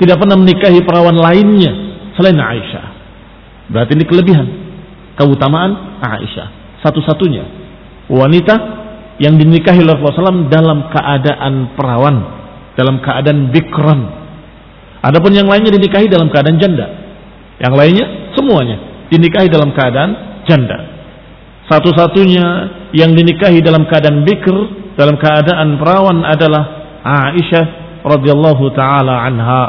Tidak 0.00 0.16
pernah 0.16 0.40
menikahi 0.40 0.80
perawan 0.80 1.12
lainnya 1.12 1.72
selain 2.16 2.40
Aisyah. 2.40 2.93
Berarti 3.70 3.96
ini 3.96 4.04
kelebihan, 4.04 4.46
keutamaan 5.16 6.00
Aisyah. 6.04 6.80
Satu-satunya 6.84 7.44
wanita 8.12 8.54
yang 9.22 9.38
dinikahi 9.40 9.80
oleh 9.80 9.96
Rasulullah 9.96 10.36
SAW 10.36 10.52
dalam 10.52 10.78
keadaan 10.90 11.54
perawan, 11.78 12.16
dalam 12.76 13.00
keadaan 13.00 13.48
bikran. 13.54 14.00
Adapun 15.04 15.32
yang 15.32 15.48
lainnya 15.48 15.72
dinikahi 15.72 16.08
dalam 16.08 16.28
keadaan 16.28 16.58
janda. 16.60 16.86
Yang 17.60 17.74
lainnya 17.78 18.06
semuanya 18.34 18.76
dinikahi 19.08 19.48
dalam 19.48 19.70
keadaan 19.72 20.10
janda. 20.44 20.78
Satu-satunya 21.70 22.46
yang 22.92 23.16
dinikahi 23.16 23.64
dalam 23.64 23.88
keadaan 23.88 24.26
bikr, 24.28 24.52
dalam 25.00 25.16
keadaan 25.16 25.80
perawan 25.80 26.20
adalah 26.20 26.64
Aisyah 27.04 27.64
radhiyallahu 28.04 28.64
taala 28.76 29.24
anha. 29.24 29.64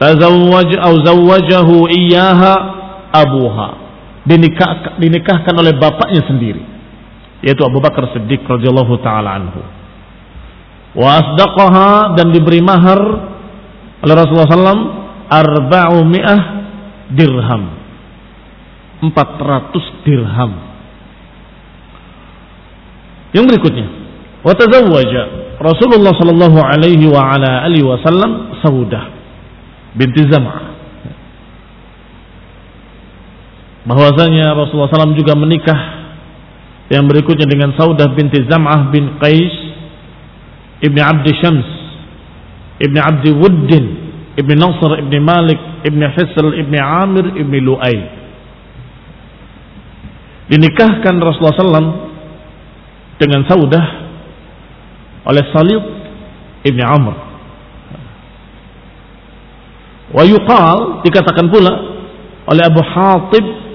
Tazawwaj 0.00 0.70
atau 0.74 0.96
zawwajahu 1.04 1.86
iyyaha 1.92 2.79
abuha. 3.12 3.90
Dinikah, 4.24 5.00
dinikahkan 5.00 5.54
oleh 5.56 5.74
bapaknya 5.80 6.22
sendiri. 6.28 6.62
Yaitu 7.40 7.64
Abu 7.64 7.80
Bakar 7.80 8.12
Siddiq 8.12 8.44
radhiyallahu 8.44 9.00
taala 9.00 9.40
anhu. 9.40 9.60
Wa 10.92 11.24
asdaqaha 11.24 12.18
dan 12.18 12.34
diberi 12.34 12.60
mahar 12.60 13.00
oleh 14.00 14.14
Rasulullah 14.16 14.50
SAW 14.50 14.84
arba'umi'ah 15.30 16.40
dirham. 17.16 17.64
400 19.00 20.04
dirham. 20.04 20.52
Yang 23.32 23.44
berikutnya. 23.56 23.88
Wa 24.40 24.52
tazawwaja 24.56 25.22
Rasulullah 25.60 26.16
sallallahu 26.16 26.58
alaihi 26.64 27.04
wa 27.12 27.36
ala 27.36 27.68
alihi 27.68 27.84
wasallam 27.84 28.56
Saudah 28.64 29.12
binti 29.92 30.24
Zam'ah 30.32 30.69
bahwasanya 33.88 34.52
Rasulullah 34.52 34.92
SAW 34.92 35.16
juga 35.16 35.32
menikah 35.36 35.80
yang 36.90 37.06
berikutnya 37.06 37.46
dengan 37.46 37.72
Saudah 37.78 38.10
binti 38.12 38.42
Zam'ah 38.44 38.90
bin 38.90 39.16
Qais 39.22 39.54
ibni 40.82 41.00
Abdi 41.00 41.32
Syams 41.38 41.68
ibni 42.82 43.00
Abdi 43.00 43.30
Wuddin 43.30 43.86
ibni 44.36 44.54
Nasr 44.58 45.00
ibni 45.00 45.18
Malik 45.22 45.60
ibni 45.86 46.04
Hisl 46.12 46.46
ibni 46.58 46.78
Amir 46.80 47.36
ibni 47.36 47.58
Lu'ay. 47.62 47.98
Dinikahkan 50.50 51.14
Rasulullah 51.22 51.54
SAW 51.62 51.90
dengan 53.22 53.46
Saudah 53.46 53.84
oleh 55.30 55.44
Salib 55.54 55.82
ibni 56.66 56.82
Amr. 56.82 57.14
Wa 60.10 60.26
yuqal 60.26 61.06
dikatakan 61.06 61.46
pula 61.54 61.72
oleh 62.50 62.62
Abu 62.66 62.82
Hatib 62.82 63.69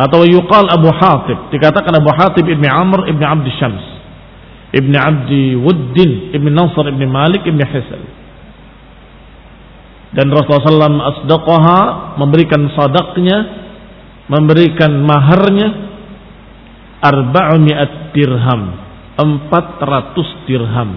atau 0.00 0.24
yuqal 0.24 0.64
Abu 0.72 0.88
Hatib. 0.88 1.52
Dikatakan 1.52 1.92
Abu 1.92 2.08
Hatib 2.16 2.48
ibni 2.48 2.64
Amr 2.64 3.04
ibni 3.12 3.20
Abdi 3.20 3.52
Syams. 3.60 3.84
Ibni 4.72 4.96
Abdi 4.96 5.60
Wuddin 5.60 6.32
ibni 6.32 6.48
Nasr 6.48 6.88
ibni 6.88 7.04
Malik 7.04 7.44
ibni 7.44 7.60
Hisal. 7.68 8.00
Dan 10.16 10.32
Rasulullah 10.32 10.88
SAW 10.88 11.08
asdaqaha 11.14 11.78
memberikan 12.18 12.66
sadaqnya 12.74 13.38
memberikan 14.26 15.04
maharnya 15.04 15.68
arba'umi'at 17.04 18.16
dirham. 18.16 18.62
400 19.20 20.48
dirham. 20.48 20.90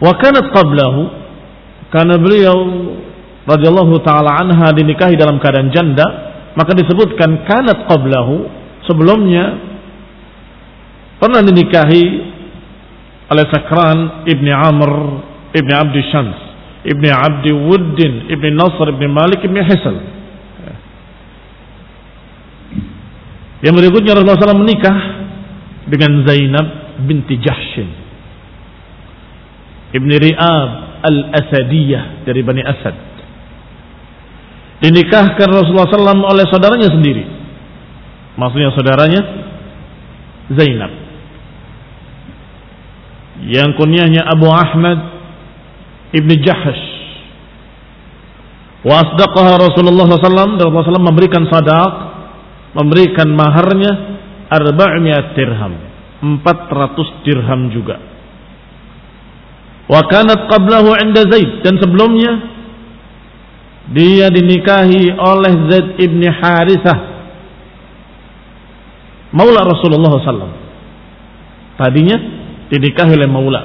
Wa 0.00 0.12
kanat 0.18 0.50
qablahu 0.50 1.02
karena 1.92 2.16
beliau 2.18 2.56
radhiyallahu 3.48 4.00
taala 4.04 4.40
anha 4.40 4.72
dinikahi 4.76 5.16
dalam 5.16 5.40
keadaan 5.40 5.72
janda 5.72 6.06
maka 6.58 6.74
disebutkan 6.74 7.46
kanat 7.46 7.86
qablahu 7.86 8.48
sebelumnya 8.84 9.56
pernah 11.22 11.40
dinikahi 11.44 12.04
oleh 13.30 13.44
Sakran 13.48 14.26
ibni 14.26 14.50
Amr 14.50 14.90
ibni 15.54 15.72
Abdi 15.72 16.00
Syams 16.10 16.38
ibni 16.84 17.08
Abdi 17.12 17.52
Wuddin 17.54 18.32
ibni 18.32 18.50
Nasr 18.56 18.90
ibni 18.90 19.08
Malik 19.08 19.44
ibni 19.44 19.60
Hisal. 19.62 19.96
Yang 23.60 23.74
berikutnya 23.76 24.16
Rasulullah 24.16 24.40
SAW 24.40 24.64
menikah 24.64 24.98
dengan 25.84 26.24
Zainab 26.24 26.66
binti 27.04 27.36
Jahshin. 27.36 27.88
Ibni 29.92 30.16
Ri'ab 30.16 30.70
al-Asadiyah 31.04 32.24
dari 32.24 32.40
Bani 32.40 32.64
Asad 32.64 33.09
dinikahkan 34.80 35.48
Rasulullah 35.48 35.88
SAW 35.88 36.24
oleh 36.24 36.44
saudaranya 36.48 36.88
sendiri. 36.88 37.24
Maksudnya 38.40 38.72
saudaranya 38.72 39.20
Zainab. 40.56 40.92
Yang 43.44 43.70
kunyahnya 43.76 44.24
Abu 44.24 44.48
Ahmad 44.52 44.98
ibni 46.12 46.40
Jahash 46.44 46.84
wa 48.80 49.00
asdaqaha 49.04 49.60
Rasulullah 49.60 50.08
SAW 50.08 50.56
dan 50.56 50.64
Rasulullah 50.68 51.04
SAW 51.04 51.10
memberikan 51.12 51.44
sadaq 51.48 51.92
memberikan 52.72 53.28
maharnya 53.32 53.92
arba'mi'at 54.48 55.36
dirham 55.36 55.72
400 56.20 57.24
dirham 57.24 57.72
juga. 57.72 57.96
Wa 59.88 60.04
kanat 60.06 60.46
qablahu 60.46 60.94
'inda 61.00 61.26
Zaid 61.28 61.64
dan 61.64 61.80
sebelumnya 61.80 62.49
dia 63.90 64.30
dinikahi 64.30 65.10
oleh 65.18 65.52
Zaid 65.66 65.88
ibni 65.98 66.30
Harithah. 66.30 66.98
Maula 69.34 69.62
Rasulullah 69.66 70.10
SAW 70.18 70.54
tadinya 71.74 72.16
dinikahi 72.70 73.12
oleh 73.18 73.30
Maula. 73.30 73.62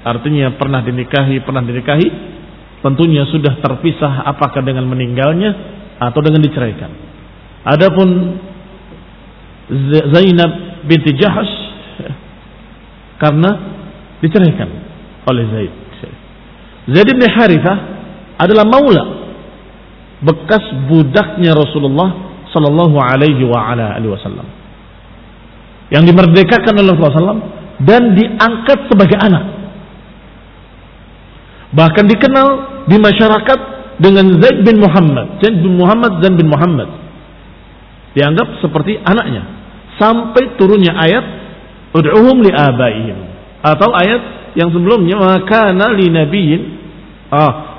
Artinya 0.00 0.56
pernah 0.56 0.80
dinikahi 0.80 1.44
pernah 1.44 1.60
dinikahi. 1.60 2.08
Tentunya 2.80 3.28
sudah 3.28 3.60
terpisah 3.60 4.24
apakah 4.24 4.64
dengan 4.64 4.88
meninggalnya 4.88 5.52
atau 6.00 6.20
dengan 6.24 6.40
diceraikan. 6.40 6.88
Adapun 7.68 8.08
Zainab 10.08 10.80
binti 10.88 11.12
Jahash 11.20 11.54
karena 13.20 13.50
diceraikan 14.24 14.68
oleh 15.28 15.44
Zaid. 15.52 15.72
Zaid 16.88 17.08
bin 17.12 17.28
Harithah 17.28 17.78
adalah 18.40 18.64
maula 18.64 19.19
bekas 20.20 20.64
budaknya 20.88 21.56
Rasulullah 21.56 22.32
sallallahu 22.52 22.96
alaihi 23.00 23.44
wasallam 23.46 24.60
yang 25.90 26.06
dimerdekakan 26.06 26.74
oleh 26.78 26.94
Rasulullah 26.94 27.34
SAW 27.34 27.42
dan 27.82 28.14
diangkat 28.14 28.78
sebagai 28.86 29.18
anak. 29.18 29.44
Bahkan 31.70 32.04
dikenal 32.06 32.48
di 32.86 32.96
masyarakat 32.98 33.58
dengan 33.98 34.38
Zaid 34.38 34.62
bin 34.62 34.78
Muhammad. 34.78 35.42
Zaid 35.42 35.58
bin 35.58 35.74
Muhammad, 35.78 36.22
Zaid 36.22 36.34
bin 36.38 36.46
Muhammad. 36.46 36.88
Dianggap 38.14 38.58
seperti 38.62 38.98
anaknya. 39.02 39.46
Sampai 39.98 40.56
turunnya 40.56 40.96
ayat 40.96 41.24
Ud'uhum 41.90 42.46
li 42.46 42.50
abaihim. 42.54 43.18
Atau 43.66 43.90
ayat 43.90 44.54
yang 44.54 44.70
sebelumnya 44.70 45.18
maka 45.18 45.74
li 45.74 46.06
ah 47.30 47.69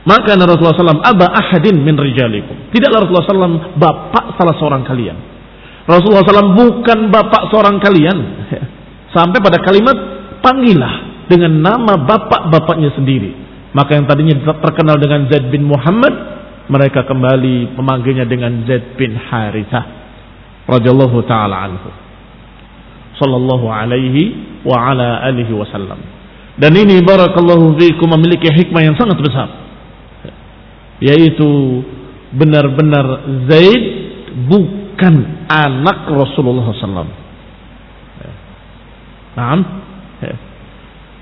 maka 0.00 0.32
Rasulullah 0.32 0.96
SAW 0.96 1.04
aba 1.04 1.26
ahadin 1.28 1.84
min 1.84 1.92
rijalikum. 1.92 2.72
Tidaklah 2.72 3.04
Rasulullah 3.04 3.26
SAW 3.28 3.76
bapak 3.76 4.24
salah 4.40 4.56
seorang 4.56 4.82
kalian. 4.88 5.16
Rasulullah 5.84 6.24
SAW 6.24 6.56
bukan 6.56 6.98
bapak 7.12 7.52
seorang 7.52 7.76
kalian. 7.84 8.18
Sampai 9.16 9.42
pada 9.44 9.60
kalimat 9.60 9.96
panggillah 10.40 11.26
dengan 11.28 11.52
nama 11.60 12.00
bapak-bapaknya 12.00 12.96
sendiri. 12.96 13.36
Maka 13.76 13.94
yang 13.98 14.08
tadinya 14.08 14.34
terkenal 14.40 14.96
dengan 14.98 15.30
Zaid 15.30 15.52
bin 15.52 15.68
Muhammad, 15.68 16.14
mereka 16.72 17.04
kembali 17.04 17.76
memanggilnya 17.76 18.24
dengan 18.24 18.64
Zaid 18.64 18.96
bin 18.96 19.14
Harithah 19.14 19.84
radhiyallahu 20.64 21.18
taala 21.28 21.70
anhu. 21.70 21.90
Sallallahu 23.20 23.68
alaihi 23.68 24.32
wa 24.64 24.80
ala 24.80 25.20
alihi 25.28 25.52
wasallam. 25.52 26.00
Dan 26.56 26.72
ini 26.72 27.04
barakallahu 27.04 27.76
fiikum 27.76 28.08
memiliki 28.16 28.48
hikmah 28.48 28.80
yang 28.80 28.96
sangat 28.96 29.20
besar. 29.20 29.69
Yaitu 31.00 31.48
benar-benar 32.36 33.26
Zaid 33.48 33.82
bukan 34.46 35.14
anak 35.48 36.06
Rasulullah 36.06 36.70
SAW. 36.76 37.08
Nah, 39.30 39.56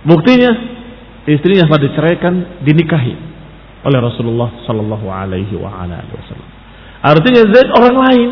buktinya 0.03 0.51
istrinya 1.31 1.71
setelah 1.71 1.87
diceraikan 1.87 2.35
dinikahi 2.67 3.15
oleh 3.87 3.99
Rasulullah 4.03 4.51
Sallallahu 4.67 5.07
Alaihi 5.07 5.55
Wasallam. 5.55 6.49
Artinya 6.99 7.43
Zaid 7.55 7.69
orang 7.71 7.97
lain 7.97 8.31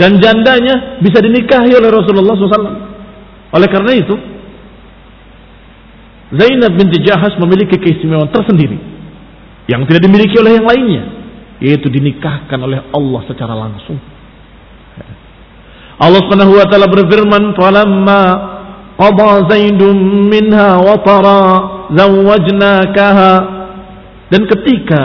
dan 0.00 0.16
jandanya 0.16 0.98
bisa 1.04 1.20
dinikahi 1.20 1.76
oleh 1.76 1.92
Rasulullah 1.92 2.34
SAW. 2.34 2.78
Oleh 3.52 3.68
karena 3.70 3.92
itu, 3.94 4.14
Zainab 6.34 6.72
binti 6.74 6.98
Jahas 7.04 7.36
memiliki 7.38 7.78
keistimewaan 7.78 8.32
tersendiri 8.32 8.95
yang 9.66 9.82
tidak 9.86 10.02
dimiliki 10.06 10.36
oleh 10.38 10.62
yang 10.62 10.66
lainnya, 10.66 11.04
yaitu 11.58 11.90
dinikahkan 11.90 12.58
oleh 12.58 12.86
Allah 12.94 13.20
secara 13.26 13.54
langsung. 13.54 13.98
Allah 15.96 16.20
Subhanahu 16.28 16.54
wa 16.54 16.66
taala 16.68 16.86
berfirman, 16.92 17.56
"Falamma 17.56 18.22
qada 19.00 19.48
Zaidun 19.48 20.28
minha 20.28 20.78
wa 20.78 20.96
tara 21.02 21.42
zawwajnakaha." 21.90 23.32
Dan 24.28 24.42
ketika 24.50 25.02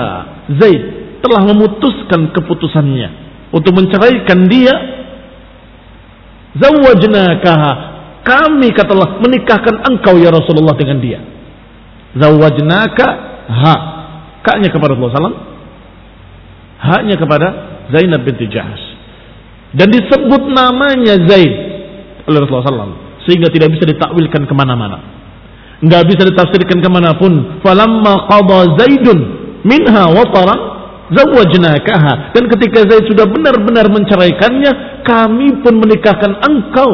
Zaid 0.58 0.84
telah 1.22 1.46
memutuskan 1.46 2.34
keputusannya 2.34 3.10
untuk 3.54 3.78
menceraikan 3.78 4.50
dia 4.50 4.74
zawajnakaha 6.58 7.72
kami 8.26 8.74
katalah 8.76 9.22
menikahkan 9.24 9.88
engkau 9.88 10.20
ya 10.20 10.34
Rasulullah 10.34 10.76
dengan 10.76 10.98
dia 11.00 11.20
zawajnaka 12.18 13.08
ha 13.48 13.76
kaknya 14.42 14.70
kepada 14.74 14.98
Rasulullah 14.98 15.18
SAW 15.18 15.40
haknya 16.82 17.16
kepada 17.18 17.48
Zainab 17.94 18.26
binti 18.26 18.50
Jahas 18.50 18.82
dan 19.78 19.88
disebut 19.88 20.52
namanya 20.52 21.16
Zaid 21.30 21.54
oleh 22.28 22.38
Rasulullah 22.44 22.68
SAW 22.68 22.94
sehingga 23.26 23.54
tidak 23.54 23.78
bisa 23.78 23.86
ditakwilkan 23.86 24.50
ke 24.50 24.54
mana-mana. 24.58 25.00
Nggak 25.82 26.04
bisa 26.14 26.22
ditafsirkan 26.30 26.78
ke 26.78 26.90
mana 26.90 27.18
pun. 27.18 27.62
Falamma 27.66 28.30
qada 28.30 28.60
Zaidun 28.82 29.20
minha 29.66 30.10
watara 30.10 30.56
zawajnakaha 31.10 32.34
dan 32.34 32.44
ketika 32.58 32.86
Zaid 32.90 33.06
sudah 33.10 33.26
benar-benar 33.30 33.90
menceraikannya 33.90 35.04
kami 35.06 35.62
pun 35.62 35.74
menikahkan 35.82 36.32
engkau 36.42 36.90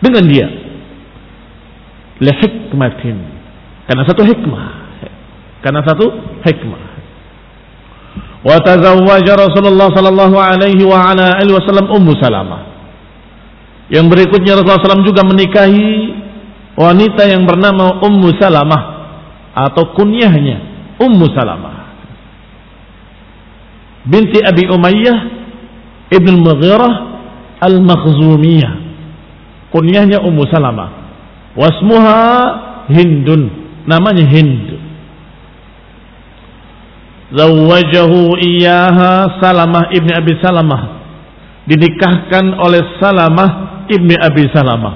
dengan 0.00 0.24
dia. 0.28 0.46
Lihikmatin 2.20 3.18
karena 3.84 4.02
satu 4.08 4.22
hikmah 4.24 4.83
karena 5.64 5.80
satu 5.80 6.12
hikmah. 6.44 6.82
Wa 8.44 8.60
tazawwaja 8.60 9.32
Rasulullah 9.48 9.88
sallallahu 9.88 10.36
alaihi 10.36 10.84
wa 10.84 11.00
ala 11.00 11.40
alihi 11.40 11.56
wasallam 11.56 11.88
Ummu 11.88 12.12
Salamah. 12.20 12.60
Yang 13.88 14.06
berikutnya 14.12 14.60
Rasulullah 14.60 14.84
SAW 14.84 15.08
juga 15.08 15.24
menikahi 15.24 15.88
wanita 16.76 17.24
yang 17.24 17.48
bernama 17.48 18.04
Ummu 18.04 18.36
Salamah 18.36 18.82
atau 19.56 19.96
kunyahnya 19.96 20.60
Ummu 21.00 21.24
Salamah. 21.32 21.96
Binti 24.04 24.44
Abi 24.44 24.68
Umayyah 24.68 25.18
Ibn 26.12 26.34
Mughirah 26.44 26.92
Al-Makhzumiyah. 27.64 28.72
Kunyahnya 29.72 30.20
Ummu 30.20 30.44
Salamah. 30.52 30.88
Wasmuha 31.56 32.20
Hindun. 32.92 33.48
Namanya 33.88 34.28
Hind 34.28 34.73
Zawajahu 37.32 38.36
iyaha 38.36 39.40
Salamah 39.40 39.88
ibni 39.96 40.12
Abi 40.12 40.36
Salamah 40.44 40.82
dinikahkan 41.64 42.60
oleh 42.60 43.00
Salamah 43.00 43.84
ibni 43.88 44.12
Abi 44.18 44.44
Salamah 44.52 44.94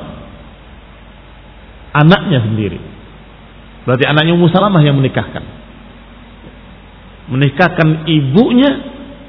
anaknya 1.97 2.45
sendiri 2.45 2.79
berarti 3.89 4.05
anaknya 4.05 4.37
Ummu 4.37 4.53
Salamah 4.53 4.85
yang 4.85 5.01
menikahkan 5.01 5.59
menikahkan 7.29 8.09
ibunya 8.09 8.71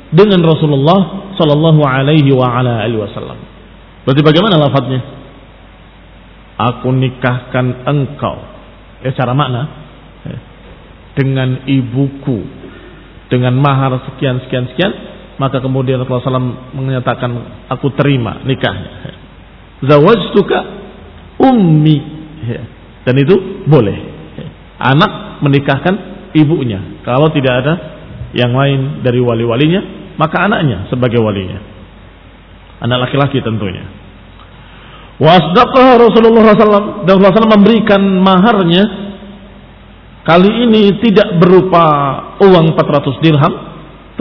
dengan 0.09 0.41
Rasulullah 0.41 1.31
Sallallahu 1.37 1.81
Alaihi 1.85 2.31
wa 2.33 2.47
ala 2.49 2.83
alihi 2.83 2.99
Wasallam. 2.99 3.39
Berarti 4.03 4.21
bagaimana 4.25 4.55
lafadznya? 4.57 5.01
Aku 6.59 6.91
nikahkan 6.91 7.87
engkau. 7.87 8.35
Ya 8.99 9.15
cara 9.15 9.31
makna 9.31 9.61
ya. 10.27 10.37
dengan 11.15 11.63
ibuku 11.63 12.58
dengan 13.29 13.53
mahar 13.55 13.95
sekian 14.09 14.41
sekian 14.45 14.65
sekian 14.73 14.91
maka 15.39 15.63
kemudian 15.63 16.03
Rasulullah 16.03 16.43
SAW 16.43 16.75
menyatakan 16.75 17.31
aku 17.71 17.95
terima 17.95 18.43
nikahnya. 18.43 19.15
Zawajtuka 19.87 20.59
ummi 21.39 21.97
dan 23.07 23.15
itu 23.15 23.63
boleh. 23.63 23.97
Anak 24.79 25.39
menikahkan 25.39 25.95
ibunya 26.35 27.03
kalau 27.07 27.31
tidak 27.31 27.63
ada 27.63 27.73
yang 28.35 28.51
lain 28.51 28.99
dari 28.99 29.23
wali-walinya 29.23 30.13
maka 30.19 30.43
anaknya 30.51 30.91
sebagai 30.91 31.23
walinya. 31.23 31.63
Anak 32.83 33.07
laki-laki 33.07 33.39
tentunya. 33.39 33.87
Wasdaqah 35.19 35.99
Rasulullah 35.99 36.55
SAW 36.55 37.03
dan 37.07 37.13
Rasulullah 37.19 37.43
SAW 37.43 37.55
memberikan 37.59 38.01
maharnya 38.23 38.83
kali 40.29 40.69
ini 40.69 41.01
tidak 41.01 41.41
berupa 41.41 41.85
uang 42.37 42.77
400 42.77 43.25
dirham 43.25 43.53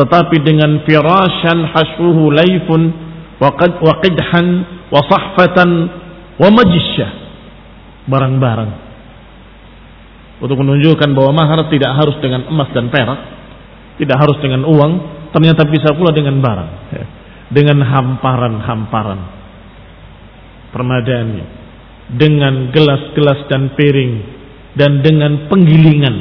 tetapi 0.00 0.40
dengan 0.40 0.80
firashan 0.88 1.68
hashuhu 1.68 2.32
laifun 2.32 2.80
wa 3.36 3.52
qidhan 4.00 4.46
wa 4.88 5.00
sahfatan 5.04 5.70
wa 6.40 6.48
barang-barang. 8.08 8.70
Untuk 10.38 10.54
menunjukkan 10.54 11.10
bahwa 11.12 11.44
mahar 11.44 11.66
tidak 11.68 11.92
harus 11.98 12.16
dengan 12.24 12.46
emas 12.48 12.70
dan 12.72 12.88
perak 12.88 13.20
tidak 14.00 14.16
harus 14.16 14.38
dengan 14.40 14.64
uang 14.64 14.92
ternyata 15.34 15.66
bisa 15.68 15.92
pula 15.92 16.14
dengan 16.16 16.40
barang. 16.40 16.70
Ya. 16.94 17.04
dengan 17.48 17.80
hamparan-hamparan. 17.80 19.20
Permadani. 20.72 21.42
Dengan 22.08 22.72
gelas-gelas 22.72 23.48
dan 23.52 23.76
piring 23.76 24.37
dan 24.78 25.02
dengan 25.02 25.50
penggilingan. 25.50 26.16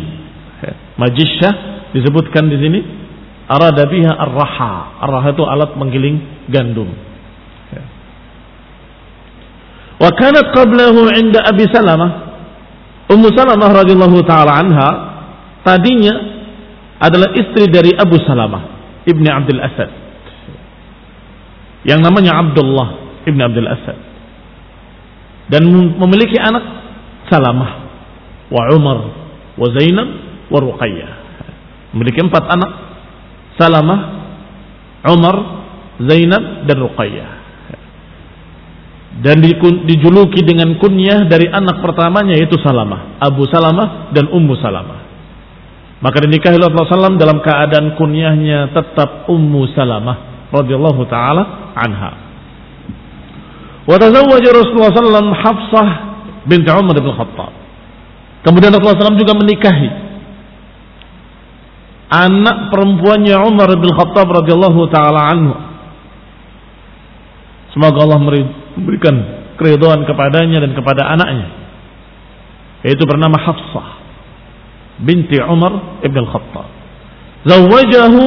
Ya. 0.58 0.74
majisyah 0.98 1.54
disebutkan 1.93 2.50
di 2.50 2.58
sini 2.58 2.80
arada 3.46 3.86
biha 3.86 4.12
ar-raha. 4.17 5.00
Ar-raha 5.06 5.28
itu 5.32 5.43
alat 5.46 5.72
menggiling 5.78 6.17
gandum. 6.50 6.89
Wa 9.98 10.13
kanat 10.13 10.54
qablahu 10.54 11.10
inda 11.13 11.41
Abi 11.46 11.65
Salamah. 11.70 12.12
Ummu 13.08 13.28
Salamah 13.34 13.70
radhiyallahu 13.82 14.20
taala 14.30 14.62
anha 14.62 14.89
tadinya 15.65 16.13
adalah 17.02 17.34
istri 17.34 17.70
dari 17.70 17.93
Abu 17.98 18.17
Salamah 18.22 18.78
ibni 19.10 19.30
Abdul 19.30 19.62
Asad. 19.62 19.89
Yang 21.88 22.00
namanya 22.04 22.41
Abdullah 22.41 22.88
ibni 23.26 23.41
Abdul 23.41 23.70
Asad. 23.70 23.98
Dan 25.48 25.65
memiliki 25.98 26.36
anak 26.36 26.62
Salamah 27.32 27.77
wa 28.47 28.62
Umar 28.71 28.97
wa 29.57 29.67
Zainab 29.75 30.07
wa 30.47 30.60
Ruqayyah 30.63 31.12
memiliki 31.95 32.21
empat 32.23 32.43
anak 32.47 32.71
Salamah 33.57 33.99
Umar 35.07 35.36
Zainab 35.97 36.69
dan 36.69 36.77
Ruqayyah 36.77 37.38
dan 39.17 39.41
dijuluki 39.89 40.45
dengan 40.45 40.77
kunyah 40.77 41.25
dari 41.25 41.49
anak 41.49 41.81
pertamanya 41.81 42.38
yaitu 42.38 42.62
Salamah, 42.62 43.17
Abu 43.17 43.49
Salamah 43.49 44.13
dan 44.13 44.29
Ummu 44.29 44.53
Salamah. 44.62 44.99
Maka 45.97 46.21
dinikahi 46.21 46.62
Rasulullah 46.62 47.10
SAW 47.10 47.17
dalam 47.17 47.41
keadaan 47.41 47.97
kunyahnya 47.97 48.69
tetap 48.77 49.25
Ummu 49.25 49.73
Salamah 49.73 50.45
radhiyallahu 50.53 51.01
taala 51.10 51.73
anha. 51.73 52.12
Wa 53.89 53.97
tazawwaja 53.97 54.49
Rasulullah 54.53 54.93
SAW 54.93 55.33
Hafsah 55.33 55.89
binti 56.45 56.69
Umar 56.69 57.01
bin 57.01 57.10
Khattab. 57.17 57.57
Kemudian 58.47 58.71
Rasulullah 58.71 59.12
SAW 59.12 59.19
juga 59.19 59.36
menikahi 59.36 60.07
anak 62.07 62.71
perempuannya 62.71 63.36
Umar 63.43 63.67
bin 63.75 63.91
Khattab 63.91 64.31
radhiyallahu 64.31 64.88
taala 64.88 65.36
anhu. 65.36 65.53
Semoga 67.75 68.07
Allah 68.07 68.19
memberikan 68.23 69.15
keridhaan 69.60 70.07
kepadanya 70.07 70.63
dan 70.63 70.71
kepada 70.71 71.12
anaknya. 71.12 71.51
Yaitu 72.88 73.03
bernama 73.03 73.36
Hafsah 73.36 73.99
binti 75.03 75.36
Umar 75.43 75.99
ibn 76.07 76.23
Khattab. 76.23 76.71
Zawajahu 77.43 78.23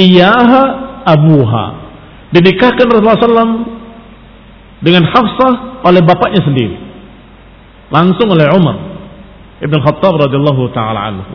iyaha 0.00 0.62
abuha. 1.04 1.66
Dinikahkan 2.32 2.88
Rasulullah 2.88 3.20
SAW 3.20 3.52
dengan 4.80 5.04
Hafsah 5.12 5.84
oleh 5.84 6.00
bapaknya 6.00 6.40
sendiri. 6.40 6.87
Langsung 7.88 8.28
oleh 8.28 8.52
Umar 8.52 8.76
ibn 9.64 9.74
Khattab 9.80 10.14
radhiyallahu 10.20 10.62
taala 10.76 11.00
anhu. 11.08 11.34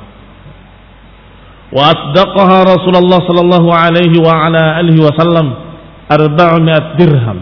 Wa 1.73 1.89
asdaqaha 1.89 2.57
Rasulullah 2.69 3.19
sallallahu 3.25 3.69
alaihi 3.73 4.21
wa 4.21 4.45
ala 4.45 4.77
alihi 4.77 5.01
wasallam 5.01 5.47
400 6.05 6.99
dirham. 7.01 7.39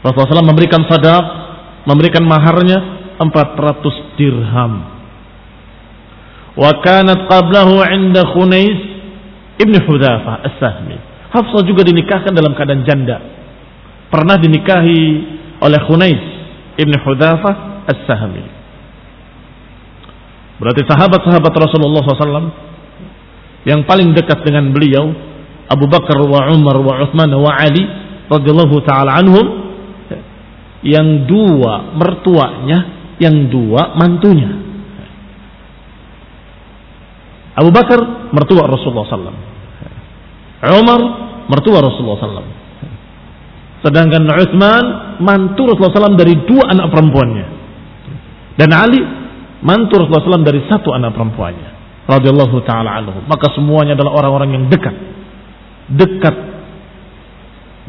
Rasulullah 0.00 0.38
SAW 0.38 0.52
memberikan 0.54 0.86
sadaq, 0.88 1.24
memberikan 1.84 2.24
maharnya 2.24 2.78
400 3.20 4.16
dirham. 4.16 4.72
Wa 6.56 6.80
kanat 6.80 7.28
qablahu 7.28 7.84
'inda 7.84 8.24
Khunais 8.32 8.80
ibn 9.60 9.74
Hudzafa 9.84 10.40
As-Sahmi. 10.48 10.96
Hafsah 11.36 11.62
juga 11.68 11.84
dinikahkan 11.84 12.32
dalam 12.32 12.56
keadaan 12.56 12.88
janda. 12.88 13.20
Pernah 14.08 14.40
dinikahi 14.40 15.00
oleh 15.60 15.80
Khunais 15.84 16.35
ibn 16.76 16.92
Hudzafa 17.00 17.84
As-Sahmi. 17.88 18.44
Berarti 20.56 20.82
sahabat-sahabat 20.88 21.52
Rasulullah 21.52 22.00
SAW 22.00 22.48
yang 23.68 23.84
paling 23.84 24.16
dekat 24.16 24.40
dengan 24.46 24.72
beliau 24.72 25.12
Abu 25.68 25.84
Bakar 25.90 26.16
wa 26.22 26.48
Umar 26.54 26.76
wa 26.80 26.94
Uthman 27.04 27.28
wa 27.36 27.52
Ali 27.52 27.84
radhiyallahu 28.30 28.76
taala 28.86 29.20
anhum 29.20 29.46
yang 30.86 31.26
dua 31.26 31.92
mertuanya 31.98 32.78
yang 33.18 33.50
dua 33.50 33.96
mantunya. 33.98 34.64
Abu 37.56 37.72
Bakar 37.72 38.30
mertua 38.36 38.68
Rasulullah 38.68 39.08
SAW. 39.08 39.36
Umar 40.76 41.00
mertua 41.48 41.78
Rasulullah 41.80 42.20
SAW. 42.20 42.52
Sedangkan 43.80 44.28
Uthman 44.28 44.84
mantu 45.20 45.68
Rasulullah 45.68 46.12
SAW 46.12 46.20
dari 46.20 46.34
dua 46.44 46.64
anak 46.72 46.86
perempuannya. 46.92 47.46
Dan 48.56 48.70
Ali 48.72 49.00
mantu 49.62 50.00
Rasulullah 50.00 50.40
SAW 50.40 50.46
dari 50.46 50.60
satu 50.66 50.92
anak 50.92 51.12
perempuannya. 51.12 51.68
Radiyallahu 52.06 52.56
ta'ala 52.62 52.90
anhu. 53.02 53.18
Maka 53.26 53.50
semuanya 53.52 53.98
adalah 53.98 54.14
orang-orang 54.22 54.50
yang 54.54 54.64
dekat. 54.70 54.94
Dekat 55.90 56.36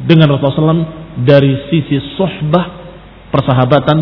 dengan 0.05 0.29
Rasulullah 0.33 0.73
SAW 0.77 0.89
dari 1.25 1.69
sisi 1.73 1.97
sohbah 2.17 2.65
persahabatan 3.33 3.97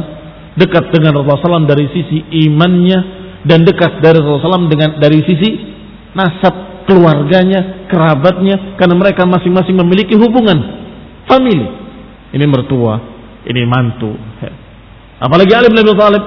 dekat 0.56 0.92
dengan 0.92 1.20
Rasulullah 1.20 1.60
SAW 1.60 1.68
dari 1.68 1.86
sisi 1.92 2.18
imannya 2.48 3.00
dan 3.44 3.64
dekat 3.64 4.00
dari 4.04 4.20
Rasulullah 4.20 4.60
SAW 4.60 4.72
dengan 4.72 4.90
dari 5.00 5.20
sisi 5.24 5.50
nasab 6.16 6.88
keluarganya, 6.88 7.90
kerabatnya 7.90 8.78
karena 8.80 8.96
mereka 8.96 9.26
masing-masing 9.26 9.76
memiliki 9.76 10.16
hubungan 10.16 10.58
famili. 11.28 11.68
Ini 12.32 12.46
mertua, 12.46 13.15
ini 13.46 13.62
mantu. 13.66 14.14
Apalagi 15.22 15.52
Ali 15.56 15.72
bin 15.72 15.80
Abi 15.86 15.94
Thalib 15.96 16.24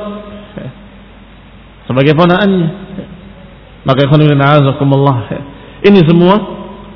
sebagai 1.88 2.12
ponaannya. 2.14 2.68
Maka 3.88 4.04
azakumullah. 4.04 5.18
Ini 5.80 6.00
semua 6.04 6.36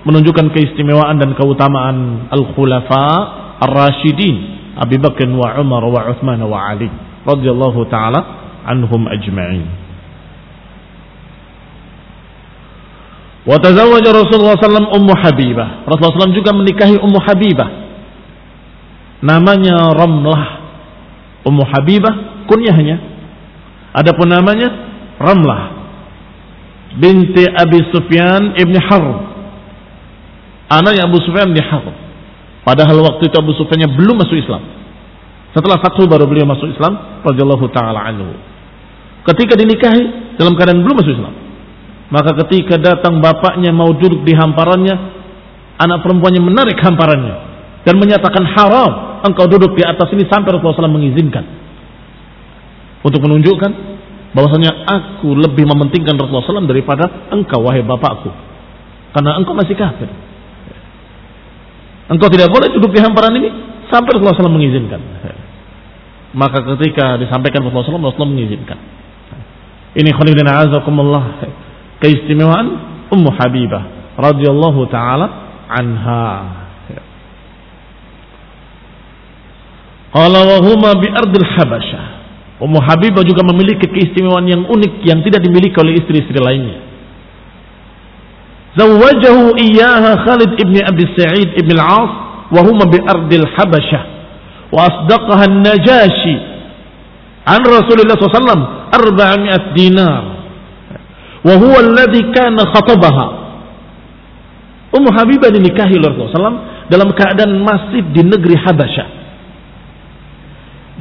menunjukkan 0.03 0.51
keistimewaan 0.53 1.17
dan 1.17 1.33
keutamaan 1.39 2.29
al-khulafa 2.29 3.07
ar-rasyidin 3.63 4.37
Abi 4.77 4.99
Bakr 4.99 5.31
wa 5.31 5.57
Umar 5.63 5.85
wa 5.87 6.01
Uthman 6.11 6.43
wa 6.43 6.59
Ali 6.73 6.91
radhiyallahu 7.23 7.87
taala 7.89 8.21
anhum 8.67 9.07
ajma'in. 9.09 9.67
Wa 13.43 13.59
tazawwaja 13.59 14.11
Rasulullah 14.15 14.55
sallam 14.59 14.87
Ummu 14.87 15.15
Habibah. 15.19 15.83
Rasulullah 15.87 16.15
sallam 16.15 16.35
juga 16.35 16.51
menikahi 16.55 16.95
Ummu 16.99 17.19
Habibah. 17.27 17.69
Namanya 19.23 19.95
Ramlah. 19.95 20.43
Ummu 21.47 21.63
Habibah 21.67 22.47
kunyahnya. 22.47 22.99
Adapun 23.95 24.31
namanya 24.31 24.69
Ramlah 25.19 25.83
binti 26.97 27.45
Abi 27.49 27.81
Sufyan 27.93 28.57
ibn 28.61 28.77
Harb. 28.77 29.33
Anaknya 30.69 31.09
Abu 31.09 31.21
Sufyan 31.25 31.53
bin 31.53 31.65
Harb. 31.65 31.93
Padahal 32.65 32.97
waktu 33.05 33.29
itu 33.29 33.37
Abu 33.37 33.53
Sufyan 33.57 33.89
belum 33.93 34.17
masuk 34.21 34.37
Islam. 34.37 34.63
Setelah 35.53 35.81
Fathu 35.85 36.09
baru 36.09 36.25
beliau 36.25 36.49
masuk 36.49 36.73
Islam 36.73 37.23
radhiyallahu 37.25 37.69
taala 37.77 38.01
anhu. 38.09 38.33
Ketika 39.29 39.55
dinikahi 39.55 40.37
dalam 40.41 40.57
keadaan 40.57 40.81
belum 40.81 40.97
masuk 41.01 41.13
Islam. 41.13 41.35
Maka 42.13 42.37
ketika 42.45 42.77
datang 42.77 43.25
bapaknya 43.25 43.73
mau 43.73 43.89
duduk 43.97 44.21
di 44.29 44.37
hamparannya, 44.37 44.97
anak 45.81 46.05
perempuannya 46.05 46.45
menarik 46.45 46.77
hamparannya 46.77 47.35
dan 47.89 47.95
menyatakan 47.97 48.45
haram 48.53 48.93
engkau 49.23 49.47
duduk 49.47 49.79
di 49.79 49.83
atas 49.87 50.11
ini 50.13 50.27
sampai 50.27 50.55
Rasulullah 50.55 50.87
SAW 50.87 50.99
mengizinkan. 50.99 51.45
Untuk 53.03 53.19
menunjukkan 53.23 53.71
bahwasanya 54.33 54.87
aku 54.87 55.35
lebih 55.35 55.67
mementingkan 55.67 56.15
Rasulullah 56.19 56.63
SAW 56.63 56.71
daripada 56.71 57.31
engkau 57.35 57.63
wahai 57.63 57.83
bapakku. 57.83 58.31
Karena 59.13 59.39
engkau 59.39 59.55
masih 59.55 59.75
kafir. 59.75 60.09
Engkau 62.11 62.29
tidak 62.29 62.51
boleh 62.51 62.69
duduk 62.75 62.93
di 62.93 63.01
hamparan 63.01 63.35
ini 63.39 63.49
sampai 63.89 64.19
Rasulullah 64.19 64.37
SAW 64.37 64.53
mengizinkan. 64.53 65.01
Maka 66.33 66.65
ketika 66.77 67.21
disampaikan 67.21 67.61
Rasulullah 67.61 67.93
SAW, 67.93 68.09
Rasulullah 68.09 68.33
mengizinkan. 68.33 68.79
Ini 69.93 70.11
khonibina 70.17 70.65
azakumullah. 70.65 71.45
Keistimewaan 72.01 72.67
Ummu 73.13 73.31
Habibah 73.37 74.17
radhiyallahu 74.17 74.89
taala 74.89 75.27
anha. 75.69 76.62
Qala 80.13 80.41
wa 80.45 80.59
huma 80.61 80.93
bi 81.01 81.09
ardil 81.09 81.49
Habasyah. 81.57 82.05
Ummu 82.63 82.79
Habibah 82.79 83.25
juga 83.27 83.43
memiliki 83.49 83.89
keistimewaan 83.91 84.47
yang 84.47 84.63
unik 84.69 85.03
yang 85.09 85.19
tidak 85.25 85.41
dimiliki 85.43 85.75
oleh 85.81 85.99
istri-istri 85.99 86.37
lainnya. 86.39 86.79
Zawwajahu 88.77 89.57
iyyaha 89.57 90.23
Khalid 90.23 90.53
ibn 90.61 90.77
Abi 90.85 91.05
Sa'id 91.17 91.59
ibn 91.59 91.75
al-As 91.75 92.13
wa 92.53 92.61
huma 92.61 92.85
bi 92.87 93.01
ardil 93.03 93.49
Habasyah. 93.57 94.03
Wa 94.71 94.81
asdaqaha 94.89 95.45
an-Najashi 95.49 96.37
an 97.49 97.61
Rasulillah 97.67 98.17
SAW 98.21 98.93
400 98.93 99.75
dinar. 99.77 100.23
Wa 101.43 101.55
huwa 101.57 101.79
alladhi 101.83 102.31
kana 102.31 102.63
khatabaha. 102.71 103.27
Ummu 104.93 105.09
Habibah 105.09 105.49
dinikahi 105.51 105.99
oleh 105.99 106.15
Rasulullah 106.15 106.53
SAW 106.53 106.61
dalam 106.93 107.09
keadaan 107.17 107.59
masih 107.65 108.13
di 108.13 108.23
negeri 108.23 108.61
Habasyah. 108.61 109.22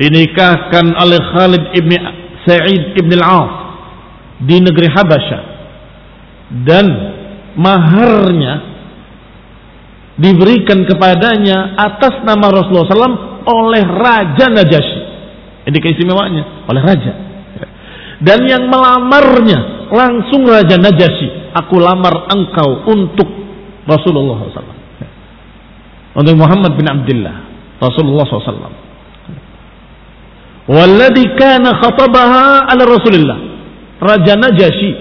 Dinikahkan 0.02 0.98
oleh 0.98 1.22
Khalid 1.22 1.64
ibn 1.78 1.92
Sa'id 2.42 2.98
ibn 2.98 3.12
al-As 3.22 3.54
di 4.42 4.58
negeri 4.58 4.90
Habasyah. 4.90 5.42
Dan 6.66 6.86
maharnya 7.54 8.54
diberikan 10.18 10.90
kepadanya 10.90 11.78
atas 11.78 12.26
nama 12.26 12.50
Rasulullah 12.50 12.90
SAW 12.90 13.46
oleh 13.46 13.84
Raja 13.86 14.50
Najasyi. 14.50 15.02
Ini 15.70 15.78
keistimewaannya, 15.78 16.44
oleh 16.66 16.82
Raja. 16.82 17.14
Dan 18.22 18.50
yang 18.50 18.70
melamarnya 18.70 19.90
langsung 19.94 20.50
Raja 20.50 20.82
Najasyi. 20.82 21.54
Aku 21.62 21.78
lamar 21.78 22.26
engkau 22.34 22.90
untuk 22.90 23.30
Rasulullah 23.86 24.50
SAW. 24.50 24.82
Untuk 26.18 26.36
Muhammad 26.38 26.74
bin 26.74 26.90
Abdullah. 26.90 27.36
Rasulullah 27.78 28.26
SAW. 28.26 28.81
Walladhi 30.69 31.26
kana 31.39 31.78
khatabaha 31.82 32.69
ala 32.69 32.84
Rasulullah. 32.86 33.39
Raja 34.02 34.34
Najasyi 34.34 34.93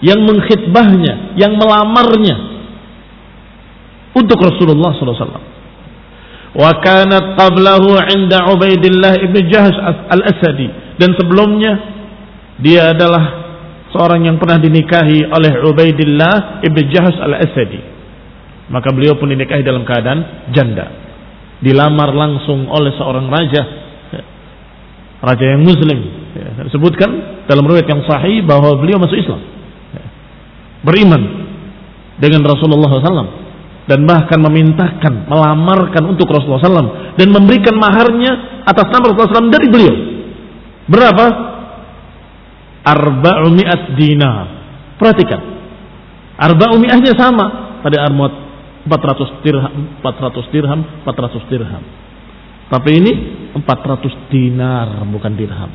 yang 0.00 0.24
mengkhidbahnya, 0.24 1.36
yang 1.36 1.56
melamarnya 1.60 2.36
untuk 4.16 4.40
Rasulullah 4.40 4.96
SAW. 4.96 5.44
Wa 6.50 6.72
kanat 6.82 7.38
qablahu 7.38 7.94
'inda 8.10 8.50
Ubaidillah 8.50 9.22
ibn 9.22 9.36
Jahsh 9.46 9.76
al-Asadi 10.10 10.98
dan 10.98 11.14
sebelumnya 11.14 11.78
dia 12.58 12.90
adalah 12.90 13.40
seorang 13.94 14.26
yang 14.26 14.36
pernah 14.36 14.58
dinikahi 14.58 15.30
oleh 15.30 15.62
Ubaidillah 15.62 16.64
ibn 16.66 16.78
Jahsh 16.90 17.18
al-Asadi. 17.22 17.80
Maka 18.70 18.90
beliau 18.94 19.18
pun 19.18 19.30
dinikahi 19.30 19.62
dalam 19.66 19.82
keadaan 19.82 20.50
janda. 20.54 20.86
Dilamar 21.60 22.14
langsung 22.14 22.70
oleh 22.70 22.94
seorang 22.98 23.26
raja. 23.26 23.62
Raja 25.20 25.44
yang 25.56 25.62
muslim. 25.64 25.98
Disebutkan 26.64 27.44
dalam 27.44 27.64
riwayat 27.68 27.88
yang 27.88 28.02
sahih 28.08 28.40
bahwa 28.44 28.80
beliau 28.80 28.96
masuk 28.96 29.20
Islam. 29.20 29.40
Beriman 30.80 31.22
dengan 32.16 32.40
Rasulullah 32.44 32.88
SAW 32.88 33.32
dan 33.84 34.06
bahkan 34.08 34.40
memintakan, 34.40 35.28
melamarkan 35.28 36.08
untuk 36.08 36.30
Rasulullah 36.30 36.64
SAW 36.64 37.16
dan 37.20 37.28
memberikan 37.32 37.76
maharnya 37.76 38.64
atas 38.64 38.86
nama 38.88 39.04
Rasulullah 39.12 39.34
SAW 39.36 39.52
dari 39.52 39.66
beliau. 39.68 39.96
Berapa? 40.88 41.26
Arba'umi'at 42.80 43.82
dinar. 44.00 44.46
Perhatikan. 44.96 45.40
Arba'umi'ahnya 46.40 47.12
sama. 47.12 47.46
Tadi 47.84 47.96
armut 48.00 48.32
400 48.88 49.44
dirham, 49.44 50.00
400 50.00 50.52
dirham, 50.52 50.80
400 51.04 51.50
dirham. 51.52 51.84
Tapi 52.70 52.90
ini 53.02 53.12
400 53.50 54.30
dinar 54.30 55.02
bukan 55.10 55.32
dirham. 55.34 55.72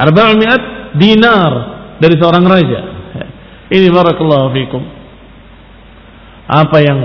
Arba'umi'at 0.00 0.96
dinar 0.96 1.52
dari 2.00 2.16
seorang 2.16 2.44
raja. 2.48 2.80
Ini 3.70 3.86
barakallahu 3.92 4.50
fikum 4.56 4.82
apa 6.50 6.78
yang 6.82 6.98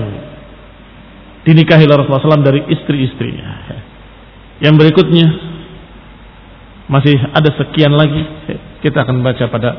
dinikahi 1.45 1.85
Rasulullah 1.85 2.39
SAW 2.39 2.41
dari 2.41 2.63
istri-istrinya. 2.73 3.49
Yang 4.63 4.75
berikutnya 4.81 5.27
masih 6.89 7.19
ada 7.35 7.49
sekian 7.59 7.93
lagi 7.93 8.23
kita 8.81 9.03
akan 9.03 9.21
baca 9.21 9.45
pada 9.51 9.69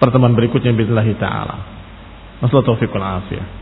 pertemuan 0.00 0.34
berikutnya 0.34 0.74
billahi 0.74 1.14
taala. 1.20 1.56
Taufiq 2.42 2.90
wal 2.90 3.22
afiyah. 3.22 3.61